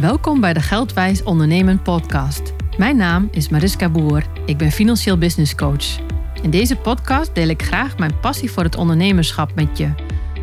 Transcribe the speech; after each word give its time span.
Welkom 0.00 0.40
bij 0.40 0.52
de 0.52 0.60
Geldwijs 0.60 1.22
Ondernemen 1.22 1.82
podcast. 1.82 2.52
Mijn 2.78 2.96
naam 2.96 3.28
is 3.30 3.48
Mariska 3.48 3.88
Boer. 3.88 4.24
Ik 4.46 4.56
ben 4.56 4.70
financieel 4.70 5.18
business 5.18 5.54
coach. 5.54 5.98
In 6.42 6.50
deze 6.50 6.76
podcast 6.76 7.34
deel 7.34 7.48
ik 7.48 7.62
graag 7.62 7.98
mijn 7.98 8.20
passie 8.20 8.50
voor 8.50 8.62
het 8.62 8.76
ondernemerschap 8.76 9.54
met 9.54 9.78
je. 9.78 9.88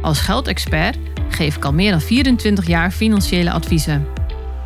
Als 0.01 0.19
geldexpert 0.19 0.97
geef 1.29 1.55
ik 1.55 1.65
al 1.65 1.73
meer 1.73 1.91
dan 1.91 2.01
24 2.01 2.67
jaar 2.67 2.91
financiële 2.91 3.51
adviezen. 3.51 4.05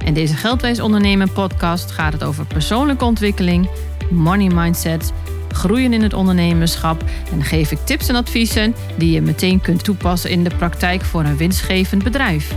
In 0.05 0.13
deze 0.13 0.35
Geldwijs 0.35 0.79
Ondernemen 0.79 1.31
podcast 1.31 1.91
gaat 1.91 2.13
het 2.13 2.23
over 2.23 2.45
persoonlijke 2.45 3.05
ontwikkeling, 3.05 3.69
money 4.11 4.47
mindset, 4.53 5.13
groeien 5.51 5.93
in 5.93 6.03
het 6.03 6.13
ondernemerschap 6.13 7.03
en 7.31 7.43
geef 7.43 7.71
ik 7.71 7.79
tips 7.85 8.07
en 8.07 8.15
adviezen 8.15 8.75
die 8.97 9.11
je 9.11 9.21
meteen 9.21 9.61
kunt 9.61 9.83
toepassen 9.83 10.29
in 10.29 10.43
de 10.43 10.55
praktijk 10.57 11.03
voor 11.03 11.23
een 11.23 11.37
winstgevend 11.37 12.03
bedrijf. 12.03 12.55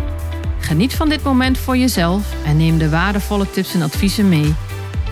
Geniet 0.61 0.95
van 0.95 1.09
dit 1.09 1.23
moment 1.23 1.59
voor 1.59 1.77
jezelf 1.77 2.45
en 2.45 2.57
neem 2.57 2.79
de 2.79 2.89
waardevolle 2.89 3.51
tips 3.51 3.75
en 3.75 3.83
adviezen 3.83 4.29
mee. 4.29 4.55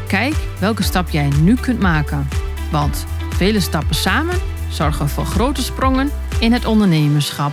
Kijk 0.09 0.34
welke 0.61 0.83
stap 0.83 1.09
jij 1.09 1.29
nu 1.41 1.55
kunt 1.55 1.80
maken. 1.80 2.29
Want 2.70 3.06
vele 3.30 3.61
stappen 3.61 3.95
samen 3.95 4.39
zorgen 4.70 5.09
voor 5.09 5.25
grote 5.25 5.62
sprongen 5.62 6.11
in 6.41 6.53
het 6.53 6.65
ondernemerschap. 6.65 7.53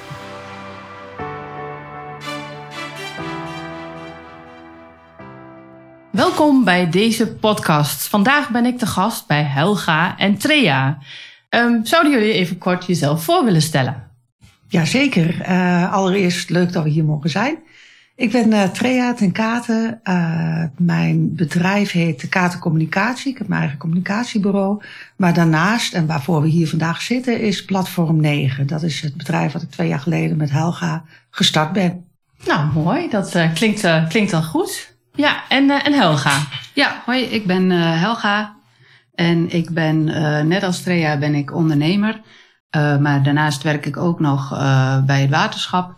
Welkom 6.12 6.64
bij 6.64 6.90
deze 6.90 7.28
podcast. 7.36 8.08
Vandaag 8.08 8.50
ben 8.50 8.66
ik 8.66 8.80
de 8.80 8.86
gast 8.86 9.28
bij 9.28 9.44
Helga 9.44 10.18
en 10.18 10.38
Trea. 10.38 10.98
Um, 11.50 11.86
zouden 11.86 12.12
jullie 12.12 12.34
even 12.34 12.58
kort 12.58 12.86
jezelf 12.86 13.24
voor 13.24 13.44
willen 13.44 13.62
stellen? 13.62 14.12
Jazeker. 14.68 15.50
Uh, 15.50 15.94
allereerst 15.94 16.50
leuk 16.50 16.74
dat 16.74 16.84
we 16.84 16.90
hier 16.90 17.06
mogen 17.06 17.30
zijn. 17.30 17.58
Ik 18.18 18.32
ben 18.32 18.52
uh, 18.52 18.64
Trea 18.64 19.14
ten 19.14 19.32
Katen. 19.32 20.00
Uh, 20.04 20.64
mijn 20.78 21.36
bedrijf 21.36 21.92
heet 21.92 22.22
de 22.22 22.28
Katen 22.28 22.60
Communicatie. 22.60 23.32
Ik 23.32 23.38
heb 23.38 23.48
mijn 23.48 23.62
eigen 23.62 23.80
communicatiebureau. 23.80 24.84
Maar 25.16 25.34
daarnaast, 25.34 25.94
en 25.94 26.08
waarvoor 26.08 26.42
we 26.42 26.48
hier 26.48 26.70
vandaag 26.70 27.02
zitten, 27.02 27.40
is 27.40 27.66
Platform 27.66 28.22
9. 28.22 28.68
Dat 28.68 28.84
is 28.84 29.02
het 29.02 29.18
bedrijf 29.18 29.52
wat 29.52 29.62
ik 29.62 29.72
twee 29.72 29.88
jaar 29.88 30.00
geleden 30.00 30.38
met 30.38 30.52
Helga 30.52 31.04
gestart 31.30 31.74
ben. 31.74 32.06
Nou, 32.46 32.74
mooi. 32.74 33.10
Dat 33.10 33.36
uh, 33.36 33.54
klinkt, 33.54 34.08
klinkt 34.10 34.32
dan 34.32 34.44
goed. 34.44 34.96
Ja, 35.14 35.44
en, 35.50 35.70
en 35.70 35.94
Helga? 35.94 36.40
Ja, 36.74 37.02
hoi. 37.06 37.24
Ik 37.24 37.46
ben 37.46 37.70
Helga. 38.00 38.56
En 39.14 39.54
ik 39.54 39.70
ben, 39.70 40.04
net 40.48 40.64
als 40.64 40.82
Trea, 40.82 41.18
ben 41.18 41.36
ik 41.36 41.54
ondernemer. 41.54 42.22
maar 43.00 43.24
daarnaast 43.24 43.64
werk 43.64 43.86
ik 43.86 43.98
ook 43.98 44.20
nog 44.20 44.50
bij 45.06 45.22
het 45.22 45.30
waterschap. 45.30 45.96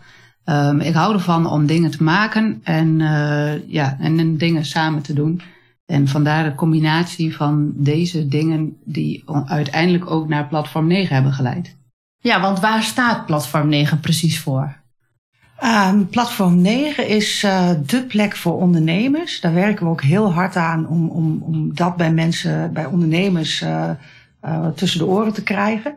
Um, 0.50 0.80
ik 0.80 0.94
hou 0.94 1.14
ervan 1.14 1.46
om 1.46 1.66
dingen 1.66 1.90
te 1.90 2.02
maken 2.02 2.60
en, 2.62 3.00
uh, 3.00 3.68
ja, 3.68 3.96
en 4.00 4.36
dingen 4.36 4.64
samen 4.64 5.02
te 5.02 5.12
doen. 5.12 5.40
En 5.86 6.08
vandaar 6.08 6.44
de 6.44 6.54
combinatie 6.54 7.36
van 7.36 7.72
deze 7.74 8.28
dingen 8.28 8.76
die 8.84 9.24
uiteindelijk 9.46 10.10
ook 10.10 10.28
naar 10.28 10.46
Platform 10.46 10.86
9 10.86 11.14
hebben 11.14 11.32
geleid. 11.32 11.76
Ja, 12.18 12.40
want 12.40 12.60
waar 12.60 12.82
staat 12.82 13.26
Platform 13.26 13.68
9 13.68 14.00
precies 14.00 14.40
voor? 14.40 14.76
Um, 15.64 16.08
Platform 16.08 16.60
9 16.60 17.08
is 17.08 17.42
uh, 17.44 17.70
de 17.86 18.04
plek 18.04 18.36
voor 18.36 18.60
ondernemers. 18.60 19.40
Daar 19.40 19.54
werken 19.54 19.84
we 19.84 19.90
ook 19.90 20.02
heel 20.02 20.32
hard 20.32 20.56
aan 20.56 20.88
om, 20.88 21.08
om, 21.08 21.42
om 21.42 21.74
dat 21.74 21.96
bij 21.96 22.12
mensen, 22.12 22.72
bij 22.72 22.84
ondernemers 22.84 23.62
uh, 23.62 23.90
uh, 24.44 24.68
tussen 24.68 24.98
de 24.98 25.06
oren 25.06 25.32
te 25.32 25.42
krijgen. 25.42 25.96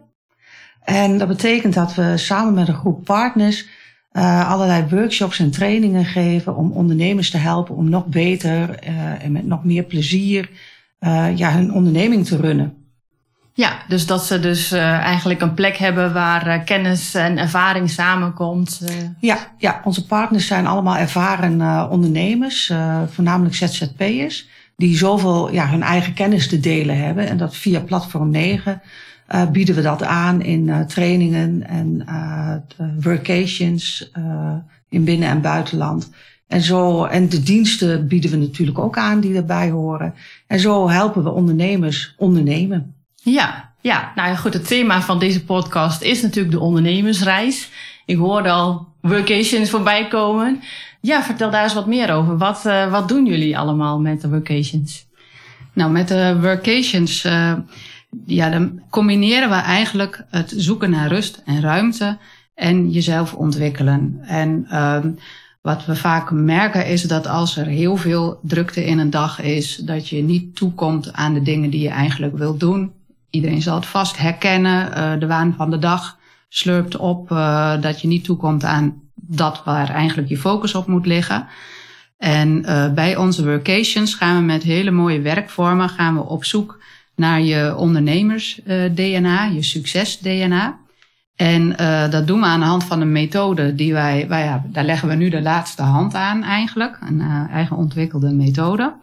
En 0.84 1.18
dat 1.18 1.28
betekent 1.28 1.74
dat 1.74 1.96
we 1.96 2.18
samen 2.18 2.54
met 2.54 2.68
een 2.68 2.74
groep 2.74 3.06
partners 3.06 3.68
uh, 4.14 4.50
allerlei 4.50 4.86
workshops 4.90 5.40
en 5.40 5.52
trainingen 5.52 6.06
geven 6.06 6.56
om 6.56 6.72
ondernemers 6.72 7.30
te 7.30 7.38
helpen 7.38 7.76
om 7.76 7.90
nog 7.90 8.06
beter 8.06 8.84
uh, 8.88 9.23
en 9.23 9.31
met 9.31 9.45
nog 9.45 9.64
meer 9.64 9.84
plezier 9.84 10.50
uh, 11.00 11.38
ja, 11.38 11.52
hun 11.52 11.73
onderneming 11.73 12.26
te 12.26 12.38
runnen. 12.38 12.73
Ja, 13.54 13.77
dus 13.88 14.05
dat 14.05 14.26
ze 14.26 14.39
dus 14.39 14.72
eigenlijk 14.72 15.42
een 15.42 15.54
plek 15.54 15.77
hebben 15.77 16.14
waar 16.14 16.64
kennis 16.64 17.14
en 17.16 17.38
ervaring 17.38 17.89
samenkomt. 17.89 18.82
Ja, 19.20 19.38
ja, 19.58 19.82
onze 19.83 20.05
partners 20.05 20.48
zijn 20.48 20.67
allemaal 20.67 20.98
ervaren 20.98 21.89
ondernemers, 21.89 22.73
voornamelijk 23.08 23.55
ZZP'ers, 23.55 24.48
die 24.76 24.98
zoveel 24.98 25.52
ja, 25.52 25.67
hun 25.67 25.83
eigen 25.83 26.14
kennis 26.14 26.48
te 26.48 26.60
delen 26.60 26.98
hebben. 26.98 27.28
En 27.28 27.38
dat 27.38 27.55
via 27.55 27.80
Platform 27.80 28.30
9 28.30 28.82
uh, 29.33 29.49
bieden 29.52 29.75
we 29.75 29.81
dat 29.81 30.03
aan 30.03 30.42
in 30.42 30.67
uh, 30.67 30.80
trainingen 30.80 31.67
en 31.67 32.05
uh, 32.09 32.55
workations 33.02 34.11
in 34.89 35.03
binnen- 35.03 35.30
en 35.30 35.42
buitenland. 35.42 36.09
En, 36.47 36.61
zo, 36.61 37.05
en 37.05 37.30
de 37.30 37.43
diensten 37.43 38.08
bieden 38.08 38.31
we 38.31 38.37
natuurlijk 38.37 38.80
ook 38.80 38.97
aan 38.97 39.19
die 39.19 39.36
erbij 39.36 39.69
horen. 39.69 40.14
En 40.47 40.59
zo 40.59 40.89
helpen 40.89 41.23
we 41.23 41.30
ondernemers 41.30 42.14
ondernemen. 42.17 42.95
Ja, 43.15 43.73
ja, 43.81 44.11
nou 44.15 44.30
ja, 44.30 44.36
goed. 44.36 44.53
Het 44.53 44.67
thema 44.67 45.02
van 45.02 45.19
deze 45.19 45.43
podcast 45.43 46.02
is 46.02 46.21
natuurlijk 46.21 46.53
de 46.53 46.59
ondernemersreis. 46.59 47.69
Ik 48.05 48.17
hoorde 48.17 48.49
al 48.49 48.87
workations 49.02 49.69
voorbij 49.69 50.08
komen. 50.08 50.61
Ja, 51.02 51.23
vertel 51.23 51.52
daar 51.52 51.63
eens 51.63 51.73
wat 51.73 51.87
meer 51.87 52.11
over. 52.11 52.37
Wat, 52.37 52.63
wat 52.89 53.08
doen 53.08 53.25
jullie 53.25 53.58
allemaal 53.58 53.99
met 53.99 54.21
de 54.21 54.30
workations? 54.30 55.05
Nou, 55.73 55.92
met 55.92 56.08
de 56.08 56.37
workations 56.42 57.27
ja, 58.26 58.49
dan 58.49 58.82
combineren 58.89 59.49
we 59.49 59.55
eigenlijk 59.55 60.26
het 60.30 60.54
zoeken 60.58 60.89
naar 60.89 61.08
rust 61.08 61.42
en 61.45 61.61
ruimte 61.61 62.17
en 62.54 62.89
jezelf 62.89 63.33
ontwikkelen. 63.33 64.20
En 64.22 64.77
um, 64.77 65.17
wat 65.61 65.86
we 65.86 65.95
vaak 65.95 66.32
merken 66.32 66.86
is 66.86 67.02
dat 67.02 67.27
als 67.27 67.58
er 67.58 67.66
heel 67.66 67.98
veel 67.98 68.39
drukte 68.44 68.86
in 68.86 68.99
een 68.99 69.10
dag 69.10 69.42
is, 69.42 69.76
dat 69.76 70.10
je 70.10 70.23
niet 70.23 70.55
toekomt 70.55 71.14
aan 71.14 71.33
de 71.33 71.42
dingen 71.42 71.70
die 71.70 71.82
je 71.82 71.89
eigenlijk 71.89 72.38
wilt 72.38 72.60
doen. 72.60 72.92
Iedereen 73.30 73.61
zal 73.61 73.76
het 73.76 73.86
vast 73.86 74.17
herkennen. 74.17 74.89
Uh, 74.98 75.20
de 75.20 75.28
waan 75.28 75.54
van 75.58 75.70
de 75.70 75.80
dag 75.80 76.17
slurpt 76.49 76.98
op 76.98 77.32
uh, 77.32 77.82
dat 77.82 78.02
je 78.02 78.08
niet 78.08 78.23
toekomt 78.23 78.64
aan 78.64 79.02
dat 79.16 79.61
waar 79.66 79.89
eigenlijk 79.89 80.30
je 80.30 80.38
focus 80.38 80.76
op 80.76 80.88
moet 80.88 81.05
liggen. 81.05 81.48
En 82.17 82.64
uh, 82.66 82.93
bij 82.93 83.16
onze 83.16 83.43
workations 83.43 84.14
gaan 84.14 84.36
we 84.36 84.42
met 84.42 84.64
hele 84.64 84.92
mooie 84.92 85.22
werkvormen 85.22 85.89
gaan 85.89 86.16
we 86.16 86.22
op 86.22 86.45
zoek 86.45 86.80
naar 87.21 87.42
je 87.42 87.76
ondernemers-DNA, 87.77 89.43
je 89.45 89.61
succes-DNA. 89.61 90.80
En 91.36 91.76
uh, 91.80 92.09
dat 92.09 92.27
doen 92.27 92.39
we 92.39 92.45
aan 92.45 92.59
de 92.59 92.65
hand 92.65 92.83
van 92.83 93.02
een 93.02 93.11
methode 93.11 93.76
die 93.76 93.93
wij, 93.93 94.27
wij 94.27 94.43
ja, 94.43 94.64
daar 94.67 94.83
leggen 94.83 95.08
we 95.08 95.15
nu 95.15 95.30
de 95.30 95.42
laatste 95.42 95.81
hand 95.81 96.14
aan 96.14 96.43
eigenlijk, 96.43 96.98
een 97.02 97.20
uh, 97.20 97.49
eigen 97.52 97.77
ontwikkelde 97.77 98.31
methode. 98.31 98.95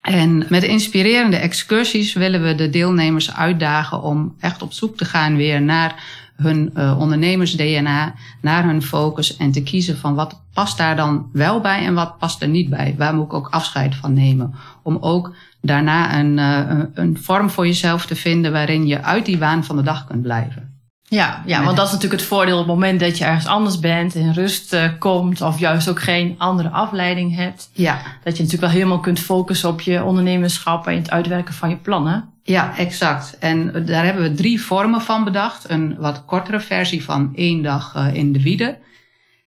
En 0.00 0.46
met 0.48 0.62
inspirerende 0.62 1.36
excursies 1.36 2.12
willen 2.12 2.42
we 2.42 2.54
de 2.54 2.70
deelnemers 2.70 3.34
uitdagen 3.34 4.02
om 4.02 4.34
echt 4.40 4.62
op 4.62 4.72
zoek 4.72 4.96
te 4.96 5.04
gaan 5.04 5.36
weer 5.36 5.62
naar 5.62 6.02
hun 6.36 6.70
uh, 6.76 6.96
ondernemers-DNA, 7.00 8.14
naar 8.40 8.64
hun 8.64 8.82
focus 8.82 9.36
en 9.36 9.52
te 9.52 9.62
kiezen 9.62 9.98
van 9.98 10.14
wat 10.14 10.40
past 10.52 10.78
daar 10.78 10.96
dan 10.96 11.28
wel 11.32 11.60
bij 11.60 11.84
en 11.84 11.94
wat 11.94 12.18
past 12.18 12.42
er 12.42 12.48
niet 12.48 12.70
bij. 12.70 12.94
Waar 12.98 13.14
moet 13.14 13.24
ik 13.24 13.32
ook 13.32 13.48
afscheid 13.48 13.94
van 13.94 14.12
nemen? 14.12 14.54
Om 14.82 14.96
ook 15.00 15.34
daarna 15.60 16.18
een, 16.18 16.38
uh, 16.38 16.84
een 16.94 17.18
vorm 17.18 17.50
voor 17.50 17.66
jezelf 17.66 18.06
te 18.06 18.16
vinden 18.16 18.52
waarin 18.52 18.86
je 18.86 19.02
uit 19.02 19.26
die 19.26 19.38
waan 19.38 19.64
van 19.64 19.76
de 19.76 19.82
dag 19.82 20.06
kunt 20.06 20.22
blijven. 20.22 20.73
Ja, 21.14 21.42
ja, 21.46 21.64
want 21.64 21.76
dat 21.76 21.86
is 21.86 21.92
natuurlijk 21.92 22.20
het 22.20 22.30
voordeel 22.30 22.58
op 22.58 22.66
het 22.66 22.74
moment 22.74 23.00
dat 23.00 23.18
je 23.18 23.24
ergens 23.24 23.46
anders 23.46 23.78
bent, 23.78 24.14
in 24.14 24.32
rust 24.32 24.74
uh, 24.74 24.84
komt 24.98 25.40
of 25.40 25.58
juist 25.58 25.88
ook 25.88 26.00
geen 26.00 26.34
andere 26.38 26.68
afleiding 26.68 27.36
hebt. 27.36 27.70
Ja. 27.72 27.94
Dat 28.24 28.36
je 28.36 28.42
natuurlijk 28.42 28.72
wel 28.72 28.80
helemaal 28.80 29.00
kunt 29.00 29.20
focussen 29.20 29.68
op 29.68 29.80
je 29.80 30.04
ondernemerschap 30.04 30.86
en 30.86 30.96
het 30.96 31.10
uitwerken 31.10 31.54
van 31.54 31.68
je 31.68 31.76
plannen. 31.76 32.28
Ja, 32.42 32.76
exact. 32.76 33.38
En 33.38 33.84
daar 33.86 34.04
hebben 34.04 34.22
we 34.22 34.34
drie 34.34 34.62
vormen 34.62 35.00
van 35.00 35.24
bedacht. 35.24 35.70
Een 35.70 35.96
wat 35.98 36.24
kortere 36.24 36.60
versie 36.60 37.04
van 37.04 37.32
één 37.34 37.62
dag 37.62 37.94
uh, 37.96 38.14
in 38.14 38.32
de 38.32 38.42
Wiede. 38.42 38.78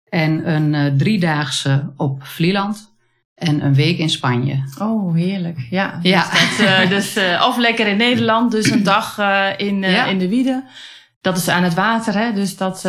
En 0.08 0.50
een 0.54 0.72
uh, 0.72 0.98
driedaagse 0.98 1.92
op 1.96 2.24
Vlieland. 2.24 2.94
En 3.34 3.64
een 3.64 3.74
week 3.74 3.98
in 3.98 4.10
Spanje. 4.10 4.64
Oh, 4.78 5.14
heerlijk. 5.14 5.58
Ja. 5.70 5.98
ja. 6.02 6.30
Dus, 6.30 6.56
dat, 6.56 6.88
dus 6.88 7.18
of 7.46 7.56
lekker 7.56 7.86
in 7.86 7.96
Nederland, 7.96 8.50
dus 8.50 8.70
een 8.70 8.82
dag 8.94 9.18
in, 9.56 9.80
ja. 9.82 10.04
in 10.04 10.18
de 10.18 10.28
Wiede. 10.28 10.64
Dat 11.26 11.36
is 11.36 11.48
aan 11.48 11.62
het 11.62 11.74
water, 11.74 12.18
hè? 12.18 12.32
Dus 12.32 12.56
dat. 12.56 12.80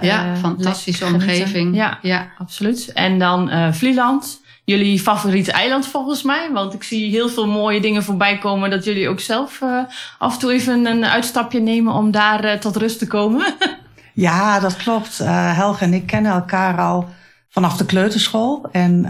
ja, 0.00 0.36
fantastische 0.36 1.04
omgeving. 1.04 1.76
Ja, 1.76 1.98
ja, 2.02 2.26
absoluut. 2.38 2.92
En 2.92 3.18
dan 3.18 3.50
Vlieland 3.74 4.42
jullie 4.64 5.00
favoriete 5.00 5.52
eiland 5.52 5.86
volgens 5.86 6.22
mij. 6.22 6.50
Want 6.52 6.74
ik 6.74 6.82
zie 6.82 7.10
heel 7.10 7.28
veel 7.28 7.46
mooie 7.46 7.80
dingen 7.80 8.04
voorbij 8.04 8.38
komen 8.38 8.70
dat 8.70 8.84
jullie 8.84 9.08
ook 9.08 9.20
zelf 9.20 9.60
uh, 9.60 9.82
af 10.18 10.32
en 10.34 10.38
toe 10.38 10.52
even 10.52 10.86
een 10.86 11.04
uitstapje 11.04 11.60
nemen 11.60 11.92
om 11.92 12.10
daar 12.10 12.44
uh, 12.44 12.52
tot 12.52 12.76
rust 12.76 12.98
te 12.98 13.06
komen. 13.06 13.54
ja, 14.12 14.60
dat 14.60 14.76
klopt. 14.76 15.20
Uh, 15.20 15.56
Helge 15.56 15.84
en 15.84 15.94
ik 15.94 16.06
kennen 16.06 16.32
elkaar 16.32 16.78
al 16.78 17.08
vanaf 17.48 17.76
de 17.76 17.86
kleuterschool. 17.86 18.68
En 18.72 19.02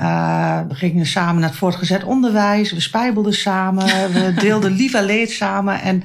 we 0.69 0.75
gingen 0.75 1.06
samen 1.06 1.41
naar 1.41 1.49
het 1.49 1.59
voortgezet 1.59 2.05
onderwijs. 2.05 2.73
We 2.73 2.81
spijbelden 2.81 3.35
samen. 3.35 3.87
we 4.12 4.35
deelden 4.47 4.73
lief 4.73 4.94
en 4.94 5.05
leed 5.05 5.31
samen. 5.31 5.81
En 5.81 6.03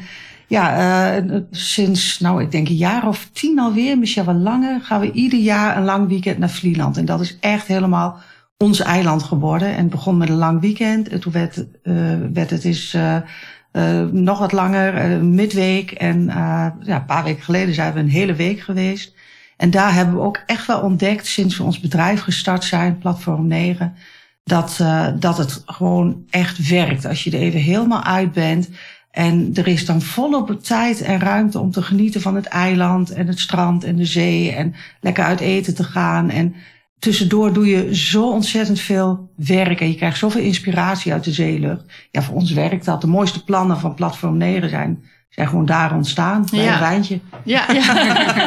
ja, 0.49 1.23
sinds, 1.51 2.19
nou, 2.19 2.41
ik 2.41 2.51
denk 2.51 2.67
een 2.67 2.75
jaar 2.75 3.07
of 3.07 3.29
tien 3.33 3.59
alweer, 3.59 3.97
misschien 3.97 4.25
wel 4.25 4.33
langer, 4.33 4.81
gaan 4.81 4.99
we 4.99 5.11
ieder 5.11 5.39
jaar 5.39 5.77
een 5.77 5.83
lang 5.83 6.07
weekend 6.07 6.37
naar 6.37 6.49
Vlieland. 6.49 6.97
En 6.97 7.05
dat 7.05 7.21
is 7.21 7.37
echt 7.39 7.67
helemaal 7.67 8.19
ons 8.57 8.79
eiland 8.79 9.23
geworden. 9.23 9.67
En 9.67 9.77
het 9.77 9.89
begon 9.89 10.17
met 10.17 10.29
een 10.29 10.35
lang 10.35 10.61
weekend. 10.61 11.09
En 11.09 11.19
toen 11.19 11.31
werd, 11.31 11.65
uh, 11.83 11.95
werd 12.33 12.49
het 12.49 12.65
is 12.65 12.93
uh, 12.93 14.01
nog 14.11 14.39
wat 14.39 14.51
langer, 14.51 15.23
midweek. 15.23 15.91
En 15.91 16.25
ja, 16.25 16.75
een 16.85 17.05
paar 17.05 17.23
weken 17.23 17.43
geleden 17.43 17.73
zijn 17.73 17.93
we 17.93 17.99
een 17.99 18.09
hele 18.09 18.35
week 18.35 18.59
geweest. 18.59 19.13
En 19.57 19.69
daar 19.69 19.93
hebben 19.93 20.15
we 20.15 20.21
ook 20.21 20.43
echt 20.45 20.67
wel 20.67 20.79
ontdekt, 20.79 21.27
sinds 21.27 21.57
we 21.57 21.63
ons 21.63 21.79
bedrijf 21.79 22.21
gestart 22.21 22.63
zijn, 22.63 22.97
Platform 22.97 23.47
9, 23.47 23.95
dat, 24.43 24.83
dat 25.19 25.37
het 25.37 25.63
gewoon 25.65 26.23
echt 26.29 26.69
werkt. 26.69 27.05
Als 27.05 27.23
je 27.23 27.31
er 27.31 27.39
even 27.39 27.59
helemaal 27.59 28.03
uit 28.03 28.31
bent. 28.31 28.69
En 29.11 29.51
er 29.53 29.67
is 29.67 29.85
dan 29.85 30.01
volop 30.01 30.63
tijd 30.63 31.01
en 31.01 31.19
ruimte 31.19 31.59
om 31.59 31.71
te 31.71 31.81
genieten 31.81 32.21
van 32.21 32.35
het 32.35 32.45
eiland 32.45 33.11
en 33.11 33.27
het 33.27 33.39
strand 33.39 33.83
en 33.83 33.95
de 33.95 34.05
zee. 34.05 34.51
En 34.51 34.75
lekker 35.01 35.23
uit 35.23 35.39
eten 35.39 35.75
te 35.75 35.83
gaan. 35.83 36.29
En 36.29 36.55
tussendoor 36.99 37.53
doe 37.53 37.67
je 37.67 37.95
zo 37.95 38.31
ontzettend 38.31 38.79
veel 38.79 39.31
werk 39.35 39.81
en 39.81 39.87
je 39.87 39.95
krijgt 39.95 40.17
zoveel 40.17 40.41
inspiratie 40.41 41.13
uit 41.13 41.23
de 41.23 41.31
zeelucht. 41.31 41.85
Ja, 42.11 42.21
voor 42.21 42.35
ons 42.35 42.51
werkt 42.51 42.85
dat. 42.85 43.01
De 43.01 43.07
mooiste 43.07 43.43
plannen 43.43 43.77
van 43.77 43.93
Platform 43.93 44.37
9 44.37 44.69
zijn, 44.69 45.03
zijn 45.29 45.47
gewoon 45.47 45.65
daar 45.65 45.95
ontstaan, 45.95 46.45
bij 46.51 46.63
ja. 46.63 46.73
een 46.73 46.79
wijntje. 46.79 47.19
Ja, 47.43 47.71
ja. 47.71 47.93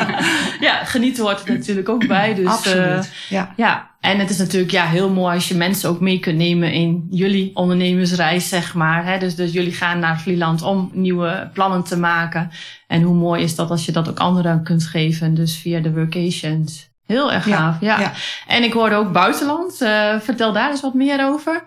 ja, 0.68 0.84
genieten 0.84 1.24
hoort 1.24 1.48
er 1.48 1.54
natuurlijk 1.54 1.88
ook 1.88 2.06
bij. 2.06 2.34
Dus, 2.34 2.46
Absoluut, 2.46 3.04
uh, 3.04 3.28
ja. 3.28 3.52
ja. 3.56 3.90
En 4.00 4.18
het 4.18 4.30
is 4.30 4.38
natuurlijk 4.38 4.72
ja, 4.72 4.86
heel 4.86 5.10
mooi 5.10 5.34
als 5.34 5.48
je 5.48 5.54
mensen 5.54 5.88
ook 5.88 6.00
mee 6.00 6.18
kunt 6.18 6.36
nemen 6.36 6.72
in 6.72 7.06
jullie 7.10 7.50
ondernemersreis, 7.56 8.48
zeg 8.48 8.74
maar. 8.74 9.04
Hè? 9.04 9.18
Dus, 9.18 9.34
dus 9.34 9.52
jullie 9.52 9.72
gaan 9.72 9.98
naar 9.98 10.20
Vlieland 10.20 10.62
om 10.62 10.90
nieuwe 10.92 11.50
plannen 11.52 11.84
te 11.84 11.98
maken. 11.98 12.50
En 12.86 13.02
hoe 13.02 13.14
mooi 13.14 13.42
is 13.42 13.54
dat 13.54 13.70
als 13.70 13.84
je 13.84 13.92
dat 13.92 14.08
ook 14.08 14.18
anderen 14.18 14.64
kunt 14.64 14.84
geven, 14.84 15.34
dus 15.34 15.56
via 15.56 15.80
de 15.80 15.92
workations. 15.92 16.90
Heel 17.06 17.32
erg 17.32 17.44
gaaf, 17.44 17.80
ja. 17.80 18.00
ja. 18.00 18.12
En 18.46 18.62
ik 18.62 18.72
hoorde 18.72 18.94
ook 18.94 19.12
buitenland. 19.12 19.82
Uh, 19.82 20.20
vertel 20.20 20.52
daar 20.52 20.70
eens 20.70 20.80
wat 20.80 20.94
meer 20.94 21.26
over. 21.26 21.64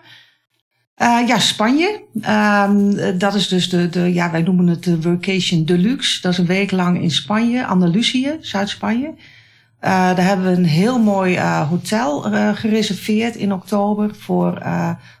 Uh, 1.02 1.26
ja, 1.26 1.38
Spanje. 1.38 2.02
Um, 2.68 3.18
dat 3.18 3.34
is 3.34 3.48
dus 3.48 3.68
de, 3.68 3.88
de, 3.88 4.12
ja, 4.12 4.30
wij 4.30 4.42
noemen 4.42 4.66
het 4.66 4.84
de 4.84 5.00
Workation 5.00 5.64
Deluxe. 5.64 6.20
Dat 6.20 6.32
is 6.32 6.38
een 6.38 6.46
week 6.46 6.70
lang 6.70 7.02
in 7.02 7.10
Spanje, 7.10 7.66
Andalusië, 7.66 8.36
Zuid-Spanje. 8.40 9.06
Uh, 9.06 9.16
daar 9.80 10.24
hebben 10.24 10.46
we 10.46 10.56
een 10.56 10.64
heel 10.64 11.02
mooi 11.02 11.40
hotel 11.40 12.20
gereserveerd 12.54 13.36
in 13.36 13.52
oktober 13.52 14.14
voor 14.14 14.62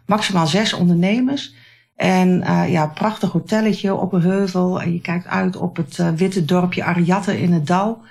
maximaal 0.06 0.46
zes 0.46 0.72
ondernemers. 0.72 1.54
En 1.96 2.44
ja, 2.68 2.86
prachtig 2.86 3.30
hotelletje 3.32 3.94
op 3.94 4.12
een 4.12 4.22
heuvel. 4.22 4.80
En 4.80 4.92
je 4.92 5.00
kijkt 5.00 5.26
uit 5.26 5.56
op 5.56 5.76
het 5.76 6.16
witte 6.16 6.44
dorpje 6.44 6.84
Ariatte 6.84 7.40
in 7.40 7.52
het 7.52 7.66
dal. 7.66 8.02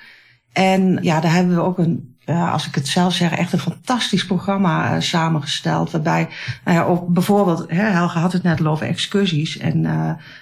En 0.53 0.97
ja, 1.01 1.19
daar 1.19 1.33
hebben 1.33 1.55
we 1.55 1.61
ook 1.61 1.77
een, 1.77 2.14
uh, 2.25 2.53
als 2.53 2.67
ik 2.67 2.75
het 2.75 2.87
zelf 2.87 3.13
zeg, 3.13 3.31
echt 3.31 3.53
een 3.53 3.59
fantastisch 3.59 4.25
programma 4.25 4.95
uh, 4.95 5.01
samengesteld. 5.01 5.91
Waarbij, 5.91 6.27
nou 6.65 6.77
ja, 6.77 7.01
bijvoorbeeld, 7.07 7.65
hè, 7.67 7.83
Helge 7.83 8.19
had 8.19 8.33
het 8.33 8.43
net 8.43 8.65
over 8.65 8.87
excursies. 8.87 9.57
En 9.57 9.85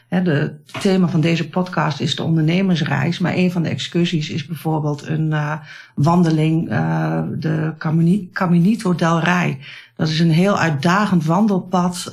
hè, 0.08 0.22
de, 0.22 0.32
het 0.72 0.82
thema 0.82 1.08
van 1.08 1.22
deze 1.22 1.50
podcast 1.50 2.00
is 2.00 2.16
de 2.16 2.24
ondernemersreis. 2.24 3.20
Maar 3.20 3.34
een 3.34 3.52
van 3.52 3.64
de 3.64 3.70
excursies 3.70 4.30
is 4.30 4.46
bijvoorbeeld 4.46 5.08
een 5.08 5.34
wandeling, 5.96 6.70
de 7.40 7.74
Caminito 8.34 8.96
del 8.96 9.20
Rey. 9.20 9.60
Dat 9.96 10.08
is 10.08 10.20
een 10.20 10.32
heel 10.32 10.58
uitdagend 10.58 11.26
wandelpad 11.26 12.12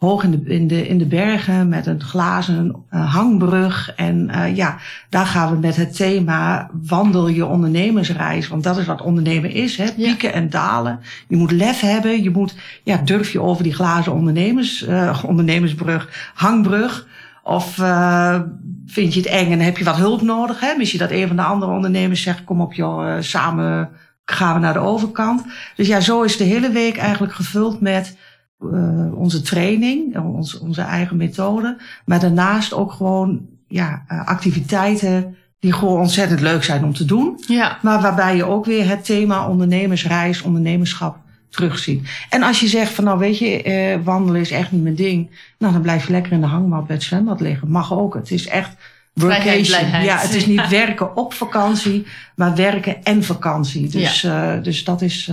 hoog 0.00 0.22
in 0.22 0.30
de, 0.30 0.42
in 0.44 0.66
de, 0.66 0.88
in 0.88 0.98
de 0.98 1.06
bergen 1.06 1.68
met 1.68 1.86
een 1.86 2.02
glazen 2.02 2.84
uh, 2.90 3.14
hangbrug. 3.14 3.92
En 3.96 4.30
uh, 4.34 4.56
ja, 4.56 4.76
daar 5.08 5.26
gaan 5.26 5.52
we 5.52 5.58
met 5.58 5.76
het 5.76 5.96
thema 5.96 6.70
wandel 6.86 7.28
je 7.28 7.46
ondernemersreis. 7.46 8.48
Want 8.48 8.62
dat 8.62 8.76
is 8.76 8.86
wat 8.86 9.02
ondernemen 9.02 9.50
is, 9.50 9.76
hè? 9.76 9.92
pieken 9.92 10.32
en 10.32 10.50
dalen. 10.50 11.00
Je 11.28 11.36
moet 11.36 11.50
lef 11.50 11.80
hebben, 11.80 12.22
je 12.22 12.30
moet, 12.30 12.54
ja, 12.84 12.96
durf 12.96 13.32
je 13.32 13.40
over 13.40 13.62
die 13.62 13.74
glazen 13.74 14.12
ondernemers, 14.12 14.88
uh, 14.88 15.22
ondernemersbrug, 15.26 16.30
hangbrug. 16.34 17.06
Of 17.42 17.78
uh, 17.78 18.40
vind 18.86 19.14
je 19.14 19.20
het 19.20 19.28
eng 19.28 19.52
en 19.52 19.60
heb 19.60 19.78
je 19.78 19.84
wat 19.84 19.96
hulp 19.96 20.22
nodig? 20.22 20.60
Hè? 20.60 20.76
Misschien 20.76 21.00
dat 21.00 21.10
een 21.10 21.26
van 21.26 21.36
de 21.36 21.42
andere 21.42 21.72
ondernemers 21.72 22.22
zegt, 22.22 22.44
kom 22.44 22.60
op 22.60 22.72
joh, 22.72 23.20
samen 23.20 23.90
gaan 24.24 24.54
we 24.54 24.60
naar 24.60 24.72
de 24.72 24.78
overkant. 24.78 25.44
Dus 25.76 25.86
ja, 25.86 26.00
zo 26.00 26.22
is 26.22 26.36
de 26.36 26.44
hele 26.44 26.70
week 26.70 26.96
eigenlijk 26.96 27.32
gevuld 27.32 27.80
met 27.80 28.16
uh, 28.64 29.18
onze 29.18 29.40
training, 29.40 30.18
onze, 30.18 30.60
onze 30.60 30.82
eigen 30.82 31.16
methode. 31.16 31.76
Maar 32.04 32.20
daarnaast 32.20 32.72
ook 32.72 32.92
gewoon 32.92 33.40
ja, 33.68 34.04
uh, 34.12 34.26
activiteiten 34.26 35.36
die 35.58 35.72
gewoon 35.72 36.00
ontzettend 36.00 36.40
leuk 36.40 36.64
zijn 36.64 36.84
om 36.84 36.94
te 36.94 37.04
doen. 37.04 37.42
Ja. 37.46 37.78
Maar 37.82 38.00
waarbij 38.00 38.36
je 38.36 38.44
ook 38.44 38.64
weer 38.64 38.88
het 38.88 39.04
thema 39.04 39.48
ondernemersreis, 39.48 40.42
ondernemerschap 40.42 41.16
terugziet. 41.48 42.08
En 42.30 42.42
als 42.42 42.60
je 42.60 42.68
zegt 42.68 42.92
van 42.92 43.04
nou 43.04 43.18
weet 43.18 43.38
je, 43.38 43.64
uh, 43.64 44.04
wandelen 44.04 44.40
is 44.40 44.50
echt 44.50 44.72
niet 44.72 44.82
mijn 44.82 44.94
ding. 44.94 45.30
Nou 45.58 45.72
dan 45.72 45.82
blijf 45.82 46.06
je 46.06 46.12
lekker 46.12 46.32
in 46.32 46.40
de 46.40 46.46
hangmat 46.46 46.86
bij 46.86 46.96
het 46.96 47.04
zwembad 47.04 47.40
liggen. 47.40 47.70
Mag 47.70 47.92
ook. 47.92 48.14
Het 48.14 48.30
is 48.30 48.46
echt 48.46 48.76
workation. 49.12 50.02
Ja, 50.02 50.16
het 50.16 50.34
is 50.34 50.46
niet 50.46 50.68
werken 50.68 51.16
op 51.16 51.34
vakantie, 51.34 52.06
maar 52.36 52.54
werken 52.54 53.04
en 53.04 53.24
vakantie. 53.24 53.88
Dus, 53.88 54.20
ja. 54.20 54.56
dus 54.56 54.84
dat 54.84 55.02
is... 55.02 55.30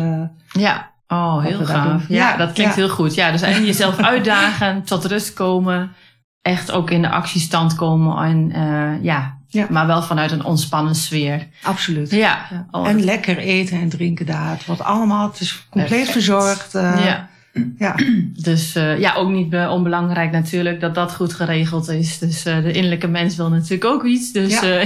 Ja. 0.51 0.91
Oh, 1.07 1.43
heel 1.43 1.65
gaaf. 1.65 2.03
Ja, 2.07 2.37
dat 2.37 2.51
klinkt 2.51 2.75
heel 2.75 2.89
goed. 2.89 3.15
Ja, 3.15 3.31
dus 3.31 3.41
eigenlijk 3.41 3.73
jezelf 3.73 3.97
uitdagen, 4.13 4.83
tot 4.83 5.05
rust 5.05 5.33
komen. 5.33 5.91
Echt 6.41 6.71
ook 6.71 6.91
in 6.91 7.01
de 7.01 7.09
actiestand 7.09 7.75
komen. 7.75 8.17
En 8.23 8.51
uh, 8.55 9.03
ja, 9.03 9.37
ja, 9.47 9.67
maar 9.69 9.87
wel 9.87 10.01
vanuit 10.01 10.31
een 10.31 10.43
ontspannen 10.43 10.95
sfeer. 10.95 11.47
Absoluut. 11.63 12.11
Ja. 12.11 12.65
Oh, 12.71 12.87
en 12.87 13.03
lekker 13.03 13.37
eten 13.37 13.79
en 13.79 13.89
drinken 13.89 14.25
daar. 14.25 14.49
Het 14.49 14.65
wordt 14.65 14.81
allemaal, 14.81 15.27
het 15.27 15.39
is 15.39 15.67
compleet 15.69 15.89
Perfect. 15.89 16.11
verzorgd. 16.11 16.75
Uh, 16.75 17.05
ja. 17.05 17.29
Ja. 17.77 17.95
Dus 18.49 18.75
uh, 18.75 18.99
ja, 18.99 19.13
ook 19.13 19.29
niet 19.29 19.55
onbelangrijk 19.55 20.31
natuurlijk 20.31 20.79
dat 20.79 20.95
dat 20.95 21.15
goed 21.15 21.33
geregeld 21.33 21.89
is. 21.89 22.19
Dus 22.19 22.43
de 22.43 22.71
innerlijke 22.71 23.07
mens 23.07 23.35
wil 23.35 23.49
natuurlijk 23.49 23.85
ook 23.85 24.03
iets. 24.03 24.31
Dus 24.31 24.59
ja. 24.59 24.85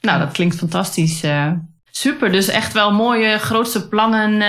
Nou, 0.00 0.18
dat 0.18 0.32
klinkt 0.32 0.56
fantastisch. 0.56 1.20
Super, 1.94 2.32
dus 2.32 2.48
echt 2.48 2.72
wel 2.72 2.92
mooie 2.92 3.38
grootste 3.38 3.88
plannen 3.88 4.40
uh, 4.40 4.48